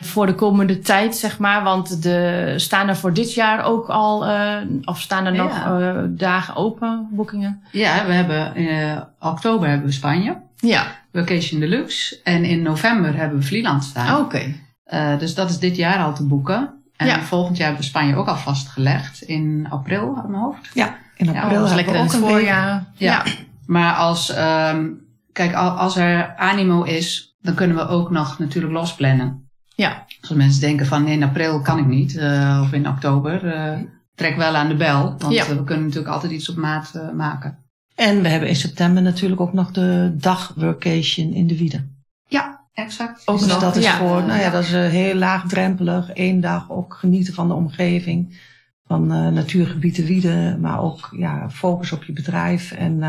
voor 0.00 0.26
de 0.26 0.34
komende 0.34 0.78
tijd, 0.78 1.16
zeg 1.16 1.38
maar. 1.38 1.62
Want 1.62 2.02
de, 2.02 2.54
staan 2.56 2.88
er 2.88 2.96
voor 2.96 3.12
dit 3.12 3.34
jaar 3.34 3.64
ook 3.64 3.88
al, 3.88 4.28
uh, 4.28 4.56
of 4.84 5.00
staan 5.00 5.26
er 5.26 5.32
nog 5.32 5.66
uh, 5.66 5.98
dagen 6.08 6.56
open, 6.56 7.08
boekingen? 7.10 7.62
Ja, 7.72 8.06
we 8.06 8.12
hebben 8.12 8.56
in 8.56 9.04
oktober 9.18 9.68
hebben 9.68 9.86
we 9.86 9.92
Spanje. 9.92 10.36
Ja. 10.56 10.86
Vacation 11.12 11.60
Deluxe. 11.60 12.20
En 12.24 12.44
in 12.44 12.62
november 12.62 13.16
hebben 13.16 13.38
we 13.38 13.44
Vlieland 13.44 13.84
staan. 13.84 14.20
Oké. 14.20 14.54
Okay. 14.84 15.18
dus 15.18 15.34
dat 15.34 15.50
is 15.50 15.58
dit 15.58 15.76
jaar 15.76 16.04
al 16.04 16.14
te 16.14 16.26
boeken. 16.26 16.70
En 16.96 17.06
ja. 17.06 17.20
volgend 17.20 17.56
jaar 17.56 17.66
hebben 17.66 17.84
we 17.84 17.90
Spanje 17.90 18.16
ook 18.16 18.28
al 18.28 18.36
vastgelegd 18.36 19.22
in 19.22 19.66
april, 19.70 20.14
uit 20.16 20.28
mijn 20.28 20.42
hoofd. 20.42 20.70
Ja, 20.74 20.96
in 21.16 21.28
april. 21.28 21.60
Ja, 21.60 21.66
is 21.66 21.74
lekker 21.74 21.94
in 21.94 22.02
het 22.02 22.14
voorjaar. 22.14 22.84
Ja. 22.96 23.22
ja. 23.24 23.32
Maar 23.66 23.94
als... 23.94 24.36
Um, 24.36 25.08
kijk, 25.40 25.54
als 25.54 25.96
er 25.96 26.36
animo 26.36 26.82
is, 26.82 27.36
dan 27.40 27.54
kunnen 27.54 27.76
we 27.76 27.88
ook 27.88 28.10
nog 28.10 28.38
natuurlijk 28.38 28.72
losplannen. 28.72 29.50
Ja. 29.74 30.04
Als 30.20 30.30
mensen 30.30 30.60
denken 30.60 30.86
van 30.86 31.06
in 31.06 31.22
april 31.22 31.60
kan 31.60 31.78
ik 31.78 31.86
niet, 31.86 32.14
uh, 32.14 32.60
of 32.62 32.72
in 32.72 32.88
oktober, 32.88 33.44
uh, 33.44 33.78
trek 34.14 34.36
wel 34.36 34.54
aan 34.54 34.68
de 34.68 34.76
bel. 34.76 35.14
Want 35.18 35.34
ja. 35.34 35.46
we 35.48 35.64
kunnen 35.64 35.84
natuurlijk 35.84 36.12
altijd 36.12 36.32
iets 36.32 36.48
op 36.48 36.56
maat 36.56 36.92
uh, 36.96 37.10
maken. 37.12 37.58
En 37.94 38.22
we 38.22 38.28
hebben 38.28 38.48
in 38.48 38.56
september 38.56 39.02
natuurlijk 39.02 39.40
ook 39.40 39.52
nog 39.52 39.70
de 39.70 40.14
dagworkation 40.16 41.32
in 41.32 41.46
de 41.46 41.58
Wieden. 41.58 42.04
Ja, 42.26 42.60
exact. 42.72 43.22
Ook 43.28 43.38
dus 43.38 43.48
nog, 43.48 43.58
dat 43.58 43.76
is 43.76 43.84
ja. 43.84 43.96
voor, 43.96 44.22
nou 44.22 44.40
ja, 44.40 44.50
dat 44.50 44.62
is 44.62 44.72
heel 44.72 45.14
laagdrempelig. 45.14 46.10
Eén 46.14 46.40
dag 46.40 46.70
ook 46.70 46.94
genieten 46.94 47.34
van 47.34 47.48
de 47.48 47.54
omgeving. 47.54 48.38
Van 48.86 49.06
natuurgebieden 49.06 50.04
Wieden, 50.04 50.60
maar 50.60 50.80
ook 50.80 51.08
ja, 51.16 51.50
focus 51.50 51.92
op 51.92 52.04
je 52.04 52.12
bedrijf. 52.12 52.72
En 52.72 53.02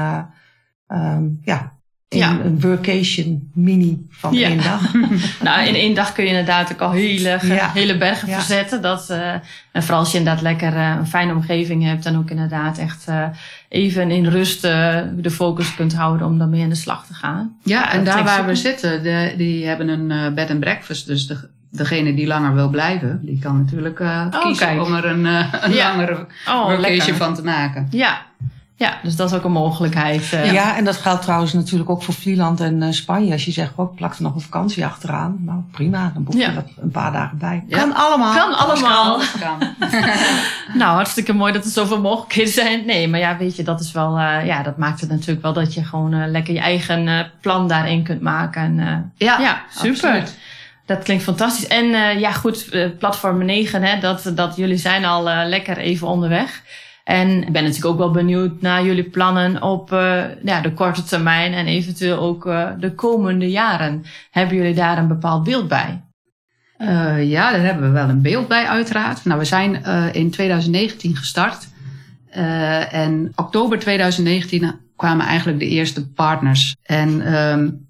um, 0.87 1.39
ja, 1.41 1.79
ja. 2.17 2.39
een 2.43 2.61
workation 2.61 3.49
mini 3.53 4.05
van 4.09 4.33
ja. 4.33 4.47
één 4.47 4.63
dag. 4.63 4.93
nou, 5.43 5.67
in 5.67 5.75
één 5.75 5.95
dag 5.95 6.13
kun 6.13 6.23
je 6.23 6.29
inderdaad 6.29 6.71
ook 6.71 6.81
al 6.81 6.91
hele, 6.91 7.39
ja. 7.41 7.71
hele 7.73 7.97
bergen 7.97 8.27
verzetten. 8.27 8.81
Dat, 8.81 9.07
uh, 9.11 9.33
en 9.71 9.83
vooral 9.83 9.99
als 9.99 10.11
je 10.11 10.17
inderdaad 10.17 10.43
lekker 10.43 10.73
uh, 10.73 10.95
een 10.99 11.07
fijne 11.07 11.33
omgeving 11.33 11.83
hebt 11.83 12.05
en 12.05 12.17
ook 12.17 12.29
inderdaad 12.29 12.77
echt 12.77 13.05
uh, 13.09 13.27
even 13.69 14.11
in 14.11 14.25
rust 14.25 14.61
de 14.61 15.31
focus 15.31 15.75
kunt 15.75 15.93
houden 15.93 16.27
om 16.27 16.37
daarmee 16.37 16.63
aan 16.63 16.69
de 16.69 16.75
slag 16.75 17.05
te 17.05 17.13
gaan. 17.13 17.55
Ja, 17.63 17.91
en 17.91 18.03
daar 18.03 18.23
waar 18.23 18.45
we 18.45 18.55
zitten, 18.55 19.03
de, 19.03 19.33
die 19.37 19.65
hebben 19.65 19.87
een 19.87 20.33
bed 20.33 20.49
and 20.49 20.59
breakfast. 20.59 21.05
Dus 21.05 21.27
de, 21.27 21.49
degene 21.69 22.13
die 22.13 22.27
langer 22.27 22.53
wil 22.53 22.69
blijven, 22.69 23.19
die 23.23 23.39
kan 23.39 23.57
natuurlijk 23.57 23.99
oh, 23.99 24.41
kiezen 24.41 24.67
kijk. 24.67 24.81
om 24.81 24.93
er 24.93 25.05
een, 25.05 25.25
een 25.25 25.75
langere 25.75 26.27
oh, 26.47 26.65
workation 26.65 26.97
lekker. 26.97 27.15
van 27.15 27.35
te 27.35 27.43
maken. 27.43 27.87
Ja, 27.91 28.21
ja, 28.81 28.99
dus 29.03 29.15
dat 29.15 29.29
is 29.31 29.37
ook 29.37 29.43
een 29.43 29.51
mogelijkheid. 29.51 30.31
Uh. 30.33 30.51
Ja, 30.51 30.77
en 30.77 30.83
dat 30.83 30.97
geldt 30.97 31.21
trouwens 31.21 31.53
natuurlijk 31.53 31.89
ook 31.89 32.03
voor 32.03 32.13
Vlieland 32.13 32.59
en 32.59 32.81
uh, 32.81 32.91
Spanje. 32.91 33.31
Als 33.31 33.45
je 33.45 33.51
zegt, 33.51 33.71
oh, 33.75 33.95
plak 33.95 34.15
er 34.15 34.21
nog 34.21 34.35
een 34.35 34.41
vakantie 34.41 34.85
achteraan. 34.85 35.37
Nou, 35.39 35.59
prima, 35.71 36.11
dan 36.13 36.23
boek 36.23 36.33
je 36.33 36.39
ja. 36.39 36.51
dat 36.51 36.65
een 36.81 36.91
paar 36.91 37.11
dagen 37.11 37.37
bij. 37.37 37.63
Ja. 37.67 37.77
Kan 37.77 37.95
allemaal. 37.95 38.35
Kan 38.35 38.57
allemaal. 38.57 39.19
Kan. 39.39 39.75
nou, 40.81 40.93
hartstikke 40.93 41.33
mooi 41.33 41.53
dat 41.53 41.65
er 41.65 41.71
zoveel 41.71 42.01
mogelijkheden 42.01 42.53
zijn. 42.53 42.85
Nee, 42.85 43.07
maar 43.07 43.19
ja, 43.19 43.37
weet 43.37 43.55
je, 43.55 43.63
dat 43.63 43.79
is 43.79 43.91
wel, 43.91 44.17
uh, 44.17 44.45
ja, 44.45 44.63
dat 44.63 44.77
maakt 44.77 45.01
het 45.01 45.09
natuurlijk 45.09 45.41
wel 45.41 45.53
dat 45.53 45.73
je 45.73 45.83
gewoon 45.83 46.31
lekker 46.31 46.53
je 46.53 46.59
eigen 46.59 47.31
plan 47.41 47.67
daarin 47.67 48.03
kunt 48.03 48.21
maken. 48.21 48.61
En, 48.61 49.11
ja, 49.15 49.39
ja, 49.39 49.61
super. 49.69 49.89
Absoluut. 49.89 50.37
dat 50.85 51.03
klinkt 51.03 51.23
fantastisch. 51.23 51.67
En 51.67 51.85
uh, 51.85 52.19
ja, 52.19 52.31
goed, 52.31 52.69
platform 52.99 53.45
9, 53.45 53.83
hè, 53.83 53.99
dat, 53.99 54.31
dat 54.35 54.55
jullie 54.55 54.77
zijn 54.77 55.05
al 55.05 55.29
uh, 55.29 55.41
lekker 55.45 55.77
even 55.77 56.07
onderweg. 56.07 56.61
En 57.11 57.43
ik 57.43 57.51
ben 57.51 57.63
natuurlijk 57.63 57.91
ook 57.91 57.97
wel 57.97 58.11
benieuwd 58.11 58.61
naar 58.61 58.85
jullie 58.85 59.09
plannen 59.09 59.61
op 59.61 59.91
uh, 59.91 60.23
ja, 60.43 60.61
de 60.61 60.73
korte 60.73 61.03
termijn 61.03 61.53
en 61.53 61.65
eventueel 61.65 62.17
ook 62.17 62.43
de 62.79 62.93
komende 62.95 63.49
jaren. 63.49 64.03
Hebben 64.29 64.55
jullie 64.55 64.73
daar 64.73 64.97
een 64.97 65.07
bepaald 65.07 65.43
beeld 65.43 65.67
bij? 65.67 66.03
ja, 67.23 67.51
daar 67.51 67.61
hebben 67.61 67.83
we 67.83 67.89
wel 67.89 68.09
een 68.09 68.21
beeld 68.21 68.47
bij, 68.47 68.65
uiteraard. 68.65 69.25
Nou, 69.25 69.39
we 69.39 69.45
zijn 69.45 69.83
in 70.13 70.31
2019 70.31 71.15
gestart. 71.15 71.67
en 72.91 73.31
oktober 73.35 73.79
2019 73.79 74.75
kwamen 74.95 75.25
eigenlijk 75.25 75.59
de 75.59 75.67
eerste 75.67 76.09
partners. 76.09 76.75
En 76.83 77.33
um, 77.35 77.87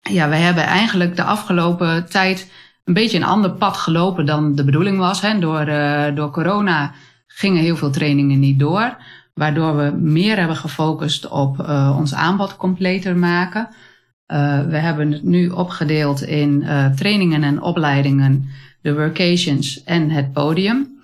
ja, 0.00 0.28
wij 0.28 0.40
hebben 0.40 0.64
eigenlijk 0.64 1.16
de 1.16 1.22
afgelopen 1.22 2.08
tijd 2.10 2.50
een 2.84 2.94
beetje 2.94 3.16
een 3.16 3.24
ander 3.24 3.50
pad 3.50 3.76
gelopen 3.76 4.26
dan 4.26 4.54
de 4.54 4.64
bedoeling 4.64 4.98
was. 4.98 5.20
Hè. 5.20 5.38
Door, 5.38 5.64
door 6.14 6.30
corona 6.30 6.92
gingen 7.26 7.62
heel 7.62 7.76
veel 7.76 7.90
trainingen 7.90 8.38
niet 8.38 8.58
door. 8.58 8.96
Waardoor 9.34 9.76
we 9.76 9.90
meer 9.96 10.38
hebben 10.38 10.56
gefocust 10.56 11.28
op 11.28 11.58
uh, 11.60 11.96
ons 11.98 12.14
aanbod 12.14 12.56
completer 12.56 13.16
maken. 13.16 13.68
Uh, 14.32 14.60
we 14.66 14.76
hebben 14.76 15.12
het 15.12 15.22
nu 15.22 15.48
opgedeeld 15.48 16.22
in 16.22 16.66
trainingen 16.96 17.42
en 17.42 17.62
opleidingen, 17.62 18.48
de 18.80 18.94
workations 18.94 19.84
en 19.84 20.10
het 20.10 20.32
podium. 20.32 20.94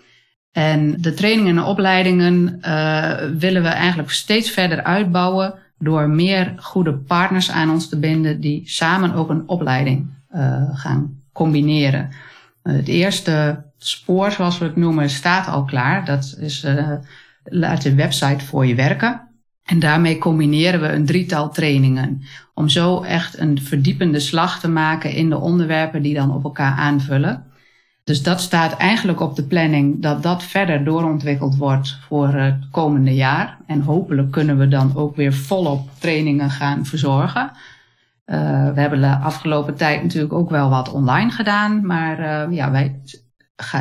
En 0.52 1.00
de 1.00 1.14
trainingen 1.14 1.56
en 1.56 1.64
opleidingen 1.64 2.60
willen 3.38 3.62
we 3.62 3.68
eigenlijk 3.68 4.10
steeds 4.10 4.50
verder 4.50 4.82
uitbouwen 4.82 5.54
door 5.78 6.08
meer 6.08 6.54
goede 6.56 6.94
partners 6.94 7.50
aan 7.50 7.70
ons 7.70 7.88
te 7.88 7.98
binden 7.98 8.40
die 8.40 8.62
samen 8.64 9.14
ook 9.14 9.30
een 9.30 9.48
opleiding 9.48 10.10
gaan 10.72 11.22
combineren. 11.32 12.10
Het 12.62 12.88
eerste 12.88 13.64
spoor, 13.88 14.32
zoals 14.32 14.58
we 14.58 14.64
het 14.64 14.76
noemen, 14.76 15.10
staat 15.10 15.46
al 15.48 15.64
klaar. 15.64 16.04
Dat 16.04 16.36
is 16.40 16.66
laat 17.44 17.82
de 17.82 17.94
website 17.94 18.44
voor 18.44 18.66
je 18.66 18.74
werken. 18.74 19.28
En 19.64 19.78
daarmee 19.78 20.18
combineren 20.18 20.80
we 20.80 20.88
een 20.88 21.06
drietal 21.06 21.50
trainingen. 21.50 22.22
Om 22.54 22.68
zo 22.68 23.02
echt 23.02 23.38
een 23.38 23.60
verdiepende 23.62 24.20
slag 24.20 24.60
te 24.60 24.68
maken 24.68 25.12
in 25.12 25.28
de 25.28 25.38
onderwerpen 25.38 26.02
die 26.02 26.14
dan 26.14 26.34
op 26.34 26.44
elkaar 26.44 26.76
aanvullen. 26.76 27.44
Dus 28.04 28.22
dat 28.22 28.40
staat 28.40 28.76
eigenlijk 28.76 29.20
op 29.20 29.36
de 29.36 29.44
planning 29.44 30.02
dat 30.02 30.22
dat 30.22 30.42
verder 30.42 30.84
doorontwikkeld 30.84 31.56
wordt 31.56 31.98
voor 32.08 32.28
het 32.28 32.68
komende 32.70 33.14
jaar. 33.14 33.58
En 33.66 33.80
hopelijk 33.80 34.30
kunnen 34.30 34.58
we 34.58 34.68
dan 34.68 34.96
ook 34.96 35.16
weer 35.16 35.32
volop 35.32 35.88
trainingen 35.98 36.50
gaan 36.50 36.86
verzorgen. 36.86 37.50
Uh, 38.26 38.36
we 38.72 38.80
hebben 38.80 39.00
de 39.00 39.16
afgelopen 39.16 39.74
tijd 39.74 40.02
natuurlijk 40.02 40.32
ook 40.32 40.50
wel 40.50 40.70
wat 40.70 40.92
online 40.92 41.30
gedaan. 41.30 41.86
Maar 41.86 42.20
uh, 42.20 42.56
ja, 42.56 42.70
wij 42.70 43.00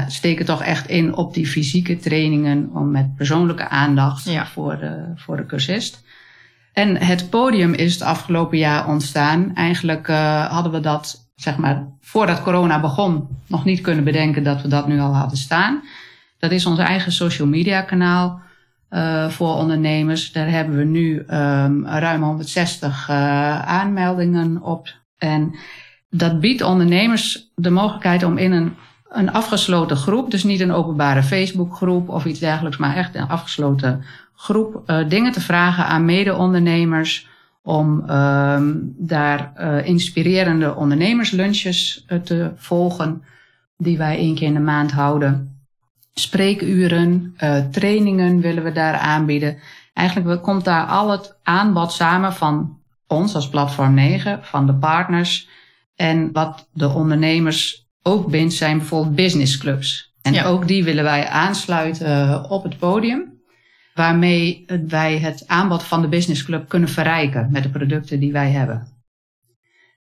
steken 0.07 0.45
toch 0.45 0.63
echt 0.63 0.87
in 0.87 1.15
op 1.15 1.33
die 1.33 1.47
fysieke 1.47 1.97
trainingen 1.97 2.69
om 2.73 2.91
met 2.91 3.15
persoonlijke 3.15 3.67
aandacht 3.67 4.23
ja. 4.23 4.45
voor, 4.45 4.77
de, 4.77 5.11
voor 5.15 5.37
de 5.37 5.45
cursist. 5.45 6.03
En 6.73 6.97
het 6.97 7.29
podium 7.29 7.73
is 7.73 7.93
het 7.93 8.01
afgelopen 8.01 8.57
jaar 8.57 8.87
ontstaan. 8.87 9.55
Eigenlijk 9.55 10.07
uh, 10.07 10.45
hadden 10.51 10.71
we 10.71 10.79
dat 10.79 11.29
zeg 11.35 11.57
maar, 11.57 11.87
voordat 12.01 12.41
corona 12.41 12.79
begon, 12.79 13.27
nog 13.47 13.65
niet 13.65 13.81
kunnen 13.81 14.03
bedenken 14.03 14.43
dat 14.43 14.61
we 14.61 14.67
dat 14.67 14.87
nu 14.87 14.99
al 14.99 15.15
hadden 15.15 15.37
staan. 15.37 15.83
Dat 16.39 16.51
is 16.51 16.65
ons 16.65 16.79
eigen 16.79 17.11
social 17.11 17.47
media 17.47 17.81
kanaal 17.81 18.41
uh, 18.89 19.29
voor 19.29 19.55
ondernemers. 19.55 20.31
Daar 20.31 20.49
hebben 20.49 20.77
we 20.77 20.83
nu 20.83 21.17
um, 21.17 21.85
ruim 21.87 22.23
160 22.23 23.09
uh, 23.09 23.15
eh, 23.15 23.61
aanmeldingen 23.61 24.61
op. 24.61 24.95
En 25.17 25.55
dat 26.09 26.39
biedt 26.39 26.61
ondernemers 26.61 27.51
de 27.55 27.69
mogelijkheid 27.69 28.23
om 28.23 28.37
in 28.37 28.51
een, 28.51 28.75
een 29.11 29.31
afgesloten 29.31 29.97
groep, 29.97 30.31
dus 30.31 30.43
niet 30.43 30.59
een 30.59 30.71
openbare 30.71 31.23
Facebookgroep 31.23 32.09
of 32.09 32.25
iets 32.25 32.39
dergelijks, 32.39 32.77
maar 32.77 32.95
echt 32.95 33.15
een 33.15 33.27
afgesloten 33.27 34.03
groep, 34.35 34.83
uh, 34.85 35.09
dingen 35.09 35.31
te 35.31 35.41
vragen 35.41 35.85
aan 35.85 36.05
mede-ondernemers 36.05 37.29
om 37.63 38.09
um, 38.09 38.95
daar 38.97 39.53
uh, 39.57 39.85
inspirerende 39.87 40.75
ondernemerslunches 40.75 42.05
uh, 42.07 42.19
te 42.19 42.51
volgen, 42.55 43.23
die 43.77 43.97
wij 43.97 44.17
één 44.17 44.35
keer 44.35 44.47
in 44.47 44.53
de 44.53 44.59
maand 44.59 44.91
houden. 44.91 45.55
Spreekuren, 46.13 47.35
trainingen 47.71 48.41
willen 48.41 48.63
we 48.63 48.71
daar 48.71 48.97
aanbieden. 48.97 49.57
Eigenlijk 49.93 50.41
komt 50.41 50.65
daar 50.65 50.85
al 50.85 51.09
het 51.09 51.35
aanbod 51.43 51.91
samen 51.91 52.33
van 52.33 52.77
ons 53.07 53.35
als 53.35 53.49
Platform 53.49 53.93
9, 53.93 54.39
van 54.41 54.65
de 54.65 54.73
partners. 54.73 55.47
En 55.95 56.31
wat 56.31 56.67
de 56.73 56.89
ondernemers 56.89 57.80
ook 58.03 58.29
bindt 58.29 58.53
zijn 58.53 58.77
bijvoorbeeld 58.77 59.15
businessclubs. 59.15 60.15
En 60.21 60.33
ja. 60.33 60.45
ook 60.45 60.67
die 60.67 60.83
willen 60.83 61.03
wij 61.03 61.27
aansluiten 61.27 62.49
op 62.49 62.63
het 62.63 62.77
podium 62.77 63.39
waarmee 63.93 64.65
wij 64.87 65.17
het 65.17 65.43
aanbod 65.47 65.83
van 65.83 66.01
de 66.01 66.07
Business 66.07 66.43
Club 66.43 66.69
kunnen 66.69 66.89
verrijken 66.89 67.47
met 67.51 67.63
de 67.63 67.69
producten 67.69 68.19
die 68.19 68.31
wij 68.31 68.49
hebben. 68.49 68.87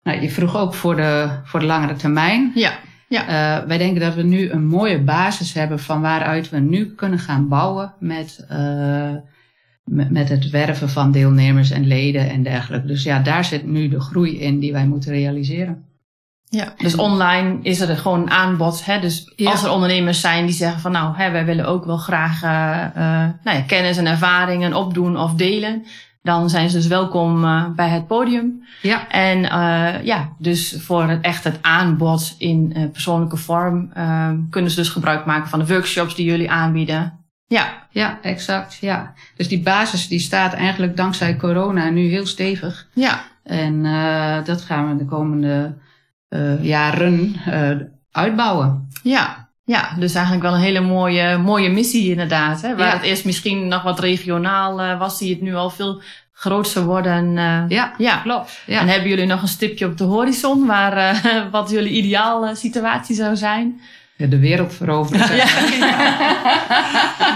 Nou, 0.02 0.20
je 0.20 0.30
vroeg 0.30 0.56
ook 0.56 0.74
voor 0.74 0.96
de, 0.96 1.40
voor 1.44 1.60
de 1.60 1.66
langere 1.66 1.94
termijn. 1.94 2.52
Ja. 2.54 2.78
Ja. 3.08 3.22
Uh, 3.22 3.66
wij 3.66 3.78
denken 3.78 4.00
dat 4.00 4.14
we 4.14 4.22
nu 4.22 4.50
een 4.50 4.66
mooie 4.66 5.02
basis 5.02 5.52
hebben 5.52 5.78
van 5.78 6.00
waaruit 6.00 6.50
we 6.50 6.58
nu 6.58 6.94
kunnen 6.94 7.18
gaan 7.18 7.48
bouwen 7.48 7.94
met, 7.98 8.46
uh, 8.52 9.14
met, 9.84 10.10
met 10.10 10.28
het 10.28 10.50
werven 10.50 10.88
van 10.88 11.12
deelnemers 11.12 11.70
en 11.70 11.86
leden 11.86 12.30
en 12.30 12.42
dergelijke. 12.42 12.86
Dus 12.86 13.02
ja, 13.02 13.18
daar 13.18 13.44
zit 13.44 13.66
nu 13.66 13.88
de 13.88 14.00
groei 14.00 14.38
in 14.40 14.58
die 14.58 14.72
wij 14.72 14.86
moeten 14.86 15.12
realiseren. 15.12 15.84
Ja, 16.52 16.72
dus 16.76 16.96
online 16.96 17.58
is 17.62 17.80
er 17.80 17.96
gewoon 17.96 18.20
een 18.20 18.30
aanbod. 18.30 18.84
Hè? 18.84 19.00
Dus 19.00 19.32
ja. 19.36 19.50
als 19.50 19.62
er 19.62 19.70
ondernemers 19.70 20.20
zijn 20.20 20.46
die 20.46 20.54
zeggen 20.54 20.80
van 20.80 20.92
nou, 20.92 21.16
hè, 21.16 21.30
wij 21.30 21.44
willen 21.44 21.66
ook 21.66 21.84
wel 21.84 21.96
graag 21.96 22.42
uh, 22.42 22.50
uh, 22.96 23.28
nou 23.44 23.56
ja, 23.56 23.62
kennis 23.66 23.96
en 23.96 24.06
ervaringen 24.06 24.74
opdoen 24.74 25.18
of 25.18 25.34
delen. 25.34 25.84
Dan 26.22 26.50
zijn 26.50 26.70
ze 26.70 26.76
dus 26.76 26.86
welkom 26.86 27.44
uh, 27.44 27.68
bij 27.68 27.88
het 27.88 28.06
podium. 28.06 28.64
Ja. 28.82 29.08
En 29.08 29.40
ja, 30.04 30.28
dus 30.38 30.76
voor 30.78 31.08
het, 31.08 31.20
echt 31.22 31.44
het 31.44 31.58
aanbod 31.60 32.34
in 32.38 32.88
persoonlijke 32.92 33.36
vorm 33.36 33.92
kunnen 34.50 34.70
ze 34.70 34.76
dus 34.76 34.88
gebruik 34.88 35.24
maken 35.24 35.48
van 35.48 35.58
de 35.58 35.66
workshops 35.66 36.14
die 36.14 36.26
jullie 36.26 36.50
aanbieden. 36.50 37.18
Ja, 37.46 37.86
ja, 37.90 38.18
exact. 38.22 38.78
Ja. 38.80 39.12
Dus 39.36 39.48
die 39.48 39.62
basis 39.62 40.08
die 40.08 40.20
staat 40.20 40.52
eigenlijk 40.52 40.96
dankzij 40.96 41.36
corona 41.36 41.90
nu 41.90 42.08
heel 42.08 42.26
stevig. 42.26 42.86
Ja. 42.94 43.20
En 43.44 43.82
dat 44.44 44.62
gaan 44.62 44.88
we 44.88 44.96
de 44.96 45.04
komende 45.04 45.76
uh, 46.30 46.64
jaren 46.64 47.36
uh, 47.48 47.70
uitbouwen. 48.12 48.88
Ja, 49.02 49.48
ja, 49.64 49.94
dus 49.98 50.14
eigenlijk 50.14 50.44
wel 50.44 50.54
een 50.54 50.60
hele 50.60 50.80
mooie, 50.80 51.38
mooie 51.38 51.70
missie 51.70 52.10
inderdaad. 52.10 52.62
Hè? 52.62 52.76
Waar 52.76 52.86
ja. 52.86 52.92
het 52.92 53.02
eerst 53.02 53.24
misschien 53.24 53.68
nog 53.68 53.82
wat 53.82 54.00
regionaal 54.00 54.80
uh, 54.80 54.98
was, 54.98 55.18
zie 55.18 55.30
het 55.30 55.40
nu 55.40 55.54
al 55.54 55.70
veel 55.70 56.02
groter 56.32 56.84
worden. 56.84 57.34
ja, 57.68 57.94
ja, 57.98 58.16
klopt. 58.16 58.62
Ja. 58.66 58.80
En 58.80 58.88
hebben 58.88 59.08
jullie 59.08 59.26
nog 59.26 59.42
een 59.42 59.48
stipje 59.48 59.86
op 59.86 59.98
de 59.98 60.04
horizon 60.04 60.66
waar 60.66 61.20
wat 61.50 61.70
jullie 61.70 61.92
ideale 61.92 62.54
situatie 62.54 63.14
zou 63.14 63.36
zijn? 63.36 63.80
de 64.28 64.38
wereld 64.38 64.74
veroveren. 64.74 65.36
Ja. 65.36 65.46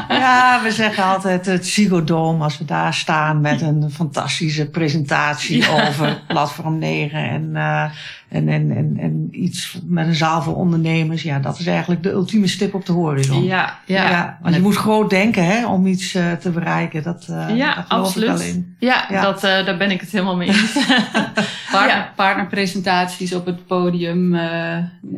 ja, 0.25 0.63
we 0.63 0.71
zeggen 0.71 1.05
altijd 1.05 1.47
het 1.47 1.67
Ziggo 1.67 2.39
als 2.41 2.59
we 2.59 2.65
daar 2.65 2.95
staan 2.95 3.41
met 3.41 3.61
een 3.61 3.91
fantastische 3.91 4.71
presentatie 4.71 5.63
ja. 5.63 5.89
over 5.89 6.21
Platform 6.29 6.79
9 6.79 7.19
en, 7.19 7.51
uh, 7.53 7.91
en, 8.35 8.49
en, 8.49 8.71
en, 8.77 8.97
en 8.99 9.29
iets 9.31 9.79
met 9.85 10.07
een 10.07 10.15
zaal 10.15 10.43
voor 10.43 10.55
ondernemers. 10.55 11.23
Ja, 11.23 11.39
dat 11.39 11.59
is 11.59 11.67
eigenlijk 11.67 12.03
de 12.03 12.11
ultieme 12.11 12.47
stip 12.47 12.75
op 12.75 12.87
de 12.87 12.93
horizon. 12.93 13.45
Ja, 13.45 13.79
ja. 13.87 14.11
ja 14.11 14.39
want 14.43 14.55
je 14.55 14.61
moet 14.61 14.77
groot 14.77 15.11
denken 15.11 15.47
hè, 15.47 15.67
om 15.67 15.87
iets 15.87 16.15
uh, 16.15 16.33
te 16.33 16.51
bereiken. 16.51 17.03
Dat, 17.03 17.27
uh, 17.31 17.57
ja, 17.57 17.85
absoluut. 17.89 18.63
Ja, 18.79 19.07
ja. 19.09 19.23
Dat, 19.23 19.45
uh, 19.45 19.65
daar 19.65 19.77
ben 19.77 19.91
ik 19.91 20.01
het 20.01 20.11
helemaal 20.11 20.37
mee 20.37 20.49
eens. 20.49 20.73
Partner, 21.73 21.97
ja. 21.97 22.13
Partnerpresentaties 22.17 23.35
op 23.35 23.47
het 23.47 23.67
podium. 23.67 24.35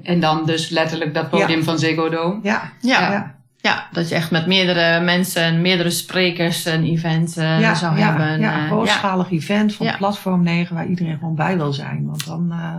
en 0.02 0.20
dan 0.20 0.46
dus 0.46 0.68
letterlijk 0.68 1.14
dat 1.14 1.30
podium 1.30 1.62
van 1.62 1.78
Ziggo 1.78 2.08
Dome. 2.08 2.38
Ja, 2.42 2.73
ja. 2.80 3.12
ja. 3.12 3.35
Ja, 3.66 3.87
dat 3.92 4.08
je 4.08 4.14
echt 4.14 4.30
met 4.30 4.46
meerdere 4.46 5.00
mensen, 5.00 5.61
meerdere 5.61 5.90
sprekers 5.90 6.64
een 6.64 6.85
event 6.85 7.38
uh, 7.38 7.61
ja, 7.61 7.75
zou 7.75 7.99
ja, 7.99 8.06
hebben. 8.06 8.40
Ja, 8.40 8.58
een 8.58 8.66
grootschalig 8.66 9.30
event 9.30 9.75
van 9.75 9.96
Platform 9.99 10.42
9 10.42 10.75
waar 10.75 10.87
iedereen 10.87 11.18
gewoon 11.18 11.35
bij 11.35 11.56
wil 11.56 11.73
zijn. 11.73 12.06
Want 12.06 12.26
dan, 12.26 12.49
uh, 12.50 12.76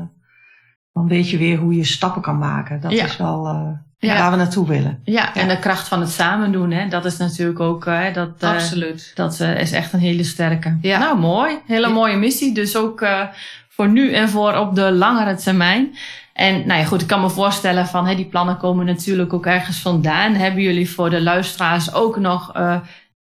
dan 0.98 1.08
weet 1.08 1.30
je 1.30 1.38
weer 1.38 1.58
hoe 1.58 1.76
je 1.76 1.84
stappen 1.84 2.22
kan 2.22 2.38
maken. 2.38 2.82
Dat 2.82 2.92
is 2.92 3.18
wel 3.18 3.46
uh, 4.00 4.18
waar 4.18 4.32
we 4.32 4.38
naartoe 4.38 4.68
willen. 4.68 5.00
Ja, 5.04 5.36
en 5.36 5.48
de 5.48 5.60
kracht 5.60 5.88
van 5.88 6.00
het 6.00 6.10
samen 6.10 6.52
doen, 6.52 6.72
hè, 6.72 6.88
dat 6.88 7.06
is 7.06 7.18
natuurlijk 7.18 7.60
ook... 7.60 7.86
dat, 8.14 8.44
Absoluut. 8.44 9.12
Dat 9.16 9.40
is 9.40 9.72
echt 9.72 9.94
een 9.94 10.00
hele 10.00 10.24
sterke. 10.24 10.78
Ja. 10.82 11.00
Nou, 11.00 11.18
mooi. 11.18 11.58
Hele 11.66 11.90
mooie 11.90 12.18
missie. 12.18 12.54
Dus 12.54 12.76
ook 12.78 13.06
voor 13.70 13.90
nu 13.90 14.14
en 14.14 14.30
voor 14.30 14.54
op 14.54 14.76
de 14.76 14.92
langere 14.92 15.36
termijn. 15.36 15.96
En 16.34 16.68
nou 16.68 16.80
ja, 16.80 16.86
goed, 16.86 17.02
ik 17.02 17.08
kan 17.08 17.22
me 17.22 17.30
voorstellen 17.30 17.88
van 17.88 18.08
hè, 18.08 18.16
die 18.16 18.26
plannen 18.26 18.58
komen 18.58 18.86
natuurlijk 18.86 19.34
ook 19.34 19.46
ergens 19.46 19.80
vandaan. 19.80 20.34
Hebben 20.34 20.64
jullie 20.64 20.90
voor 20.90 21.10
de 21.10 21.22
luisteraars 21.22 21.94
ook 21.94 22.18
nog 22.18 22.58
uh, 22.58 22.76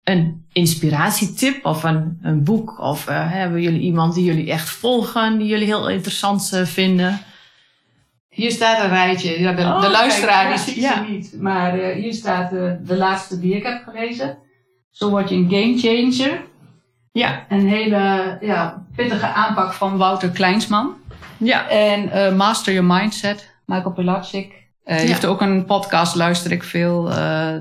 een 0.04 0.47
inspiratietip 0.52 1.64
of 1.64 1.83
een, 1.83 2.19
een 2.23 2.45
boek? 2.45 2.78
Of 2.81 3.09
uh, 3.09 3.33
hebben 3.33 3.62
jullie 3.62 3.81
iemand 3.81 4.14
die 4.14 4.25
jullie 4.25 4.50
echt 4.50 4.69
volgen, 4.69 5.38
die 5.38 5.47
jullie 5.47 5.66
heel 5.66 5.88
interessant 5.88 6.50
uh, 6.54 6.64
vinden? 6.64 7.21
Hier 8.35 8.50
staat 8.50 8.83
een 8.83 8.88
rijtje. 8.88 9.41
Ja, 9.41 9.53
de, 9.53 9.62
Oh, 9.62 9.81
de 9.81 9.91
luisteraar 9.91 10.45
kijk, 10.45 10.64
die 10.64 10.75
ziet 10.75 10.83
ja. 10.83 10.95
ze 11.05 11.11
niet. 11.11 11.35
Maar 11.41 11.79
eh, 11.79 11.97
hier 12.03 12.12
staat 12.12 12.53
eh, 12.53 12.71
de 12.81 12.97
laatste 12.97 13.41
die 13.41 13.57
ik 13.57 13.62
heb 13.62 13.83
gelezen. 13.85 14.38
Zo 14.91 15.11
word 15.11 15.29
je 15.29 15.35
een 15.35 15.49
game 15.50 15.79
changer. 16.12 16.41
Ja, 17.12 17.45
Een 17.49 17.69
hele 17.69 18.37
ja, 18.41 18.87
pittige 18.97 19.26
aanpak 19.26 19.73
van 19.73 19.97
Wouter 19.97 20.29
Kleinsman. 20.31 20.95
ja. 21.37 21.69
En 21.69 22.11
eh, 22.11 22.35
Master 22.35 22.73
Your 22.73 22.95
Mindset, 22.95 23.55
Michael 23.67 23.93
Pilatschik. 23.93 24.62
Ja. 24.85 24.95
heeft 24.95 25.26
ook 25.26 25.41
een 25.41 25.64
podcast, 25.64 26.14
luister 26.14 26.53
ik 26.53 26.62
veel 26.62 27.11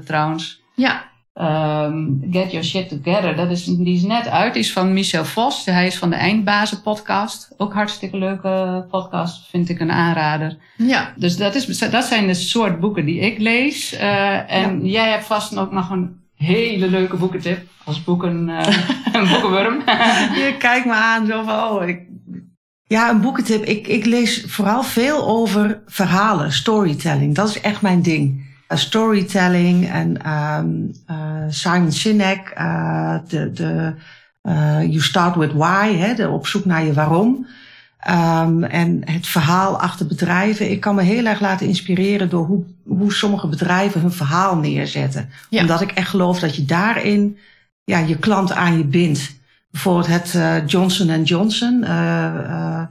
trouwens. 0.06 0.62
Ja, 0.76 1.04
Ehm, 1.34 2.06
Get 2.32 2.52
Your 2.52 2.64
Shit 2.66 2.90
Together, 2.90 3.36
dat 3.36 3.52
is, 3.52 3.64
die 3.66 3.96
is 3.96 4.04
net 4.04 4.28
uit. 4.28 4.54
Die 4.54 4.62
is 4.62 4.74
van 4.74 4.94
Michel 4.94 5.26
Vos. 5.26 5.66
Hij 5.66 5.88
is 5.88 5.98
van 5.98 6.10
de 6.10 6.16
Eindbazen 6.16 6.82
podcast. 6.82 7.54
Ook 7.58 7.74
hartstikke 7.74 8.18
leuke 8.18 8.86
podcast, 8.92 9.50
vind 9.50 9.70
ik 9.70 9.80
een 9.80 9.92
aanrader. 9.92 10.58
ja. 10.78 11.14
Dus 11.16 11.38
dat, 11.38 11.56
is, 11.56 11.78
dat 11.80 12.04
zijn 12.04 12.28
de 12.28 12.34
soort 12.34 12.80
boeken 12.80 13.06
die 13.06 13.20
ik 13.20 13.40
lees. 13.40 13.94
Eh, 13.94 14.52
en 14.52 14.86
jij 14.86 15.10
hebt 15.10 15.26
vast 15.26 15.58
ook 15.58 15.72
nog 15.72 15.90
een 15.90 16.22
hele 16.36 16.90
leuke 16.90 17.16
boekentip. 17.16 17.68
Als 17.84 18.04
boeken, 18.04 18.50
eh 18.50 18.78
een 19.22 19.28
boekenworm. 19.30 19.82
Je 20.44 20.56
kijkt 20.60 20.86
me 20.86 20.94
aan 20.94 21.26
zo 21.26 21.44
van, 21.44 21.70
oh, 21.70 21.88
ik... 21.88 22.02
Ja, 22.88 23.10
een 23.10 23.22
boekentip. 23.22 23.64
Ik, 23.64 23.88
ik 23.88 24.06
lees 24.06 24.44
vooral 24.48 24.84
veel 24.84 25.28
over 25.28 25.82
verhalen, 25.86 26.52
storytelling. 26.52 27.36
Dat 27.36 27.50
is 27.50 27.62
echt 27.62 27.82
mijn 27.82 28.02
ding. 28.02 28.52
Uh, 28.70 28.78
storytelling 28.78 29.90
en 29.90 30.22
ehm, 30.22 30.68
eh, 31.06 31.46
Simon 31.50 31.92
Sinek, 31.92 32.50
eh, 32.56 33.16
de, 33.28 33.52
de 33.52 33.94
eh, 34.42 34.82
You 34.82 35.00
Start 35.00 35.36
With 35.36 35.54
Why, 35.54 35.96
hè, 35.96 36.14
de 36.14 36.30
op 36.30 36.48
zoek 36.48 36.66
naar 36.66 36.84
je 36.84 36.94
waarom. 36.94 37.48
Ehm, 38.00 38.64
en 38.64 39.02
het 39.06 39.28
verhaal 39.28 39.80
achter 39.80 40.08
bedrijven. 40.08 40.72
Ik 40.72 40.80
kan 40.80 40.96
me 40.96 41.02
heel 41.02 41.26
erg 41.26 41.40
laten 41.40 41.68
inspireren 41.68 42.30
door 42.30 42.46
hoe, 42.46 42.64
hoe 42.84 43.14
sommige 43.14 43.48
bedrijven 43.48 44.02
hun 44.02 44.12
verhaal 44.12 44.58
neerzetten. 44.58 45.30
Ja. 45.50 45.62
Omdat 45.62 45.82
ik 45.82 45.92
echt 45.92 46.10
geloof 46.10 46.40
dat 46.40 46.56
je 46.56 46.66
daarin 46.66 47.38
ja, 47.84 48.00
je 48.00 48.18
klant 48.18 48.52
aan 48.52 48.78
je 48.78 48.86
bindt. 48.86 49.36
Bijvoorbeeld 49.72 50.08
het 50.08 50.36
eh, 50.36 50.68
Johnson 50.68 51.24
Johnson, 51.24 51.84
eh, 51.84 52.26
eh, 52.26 52.88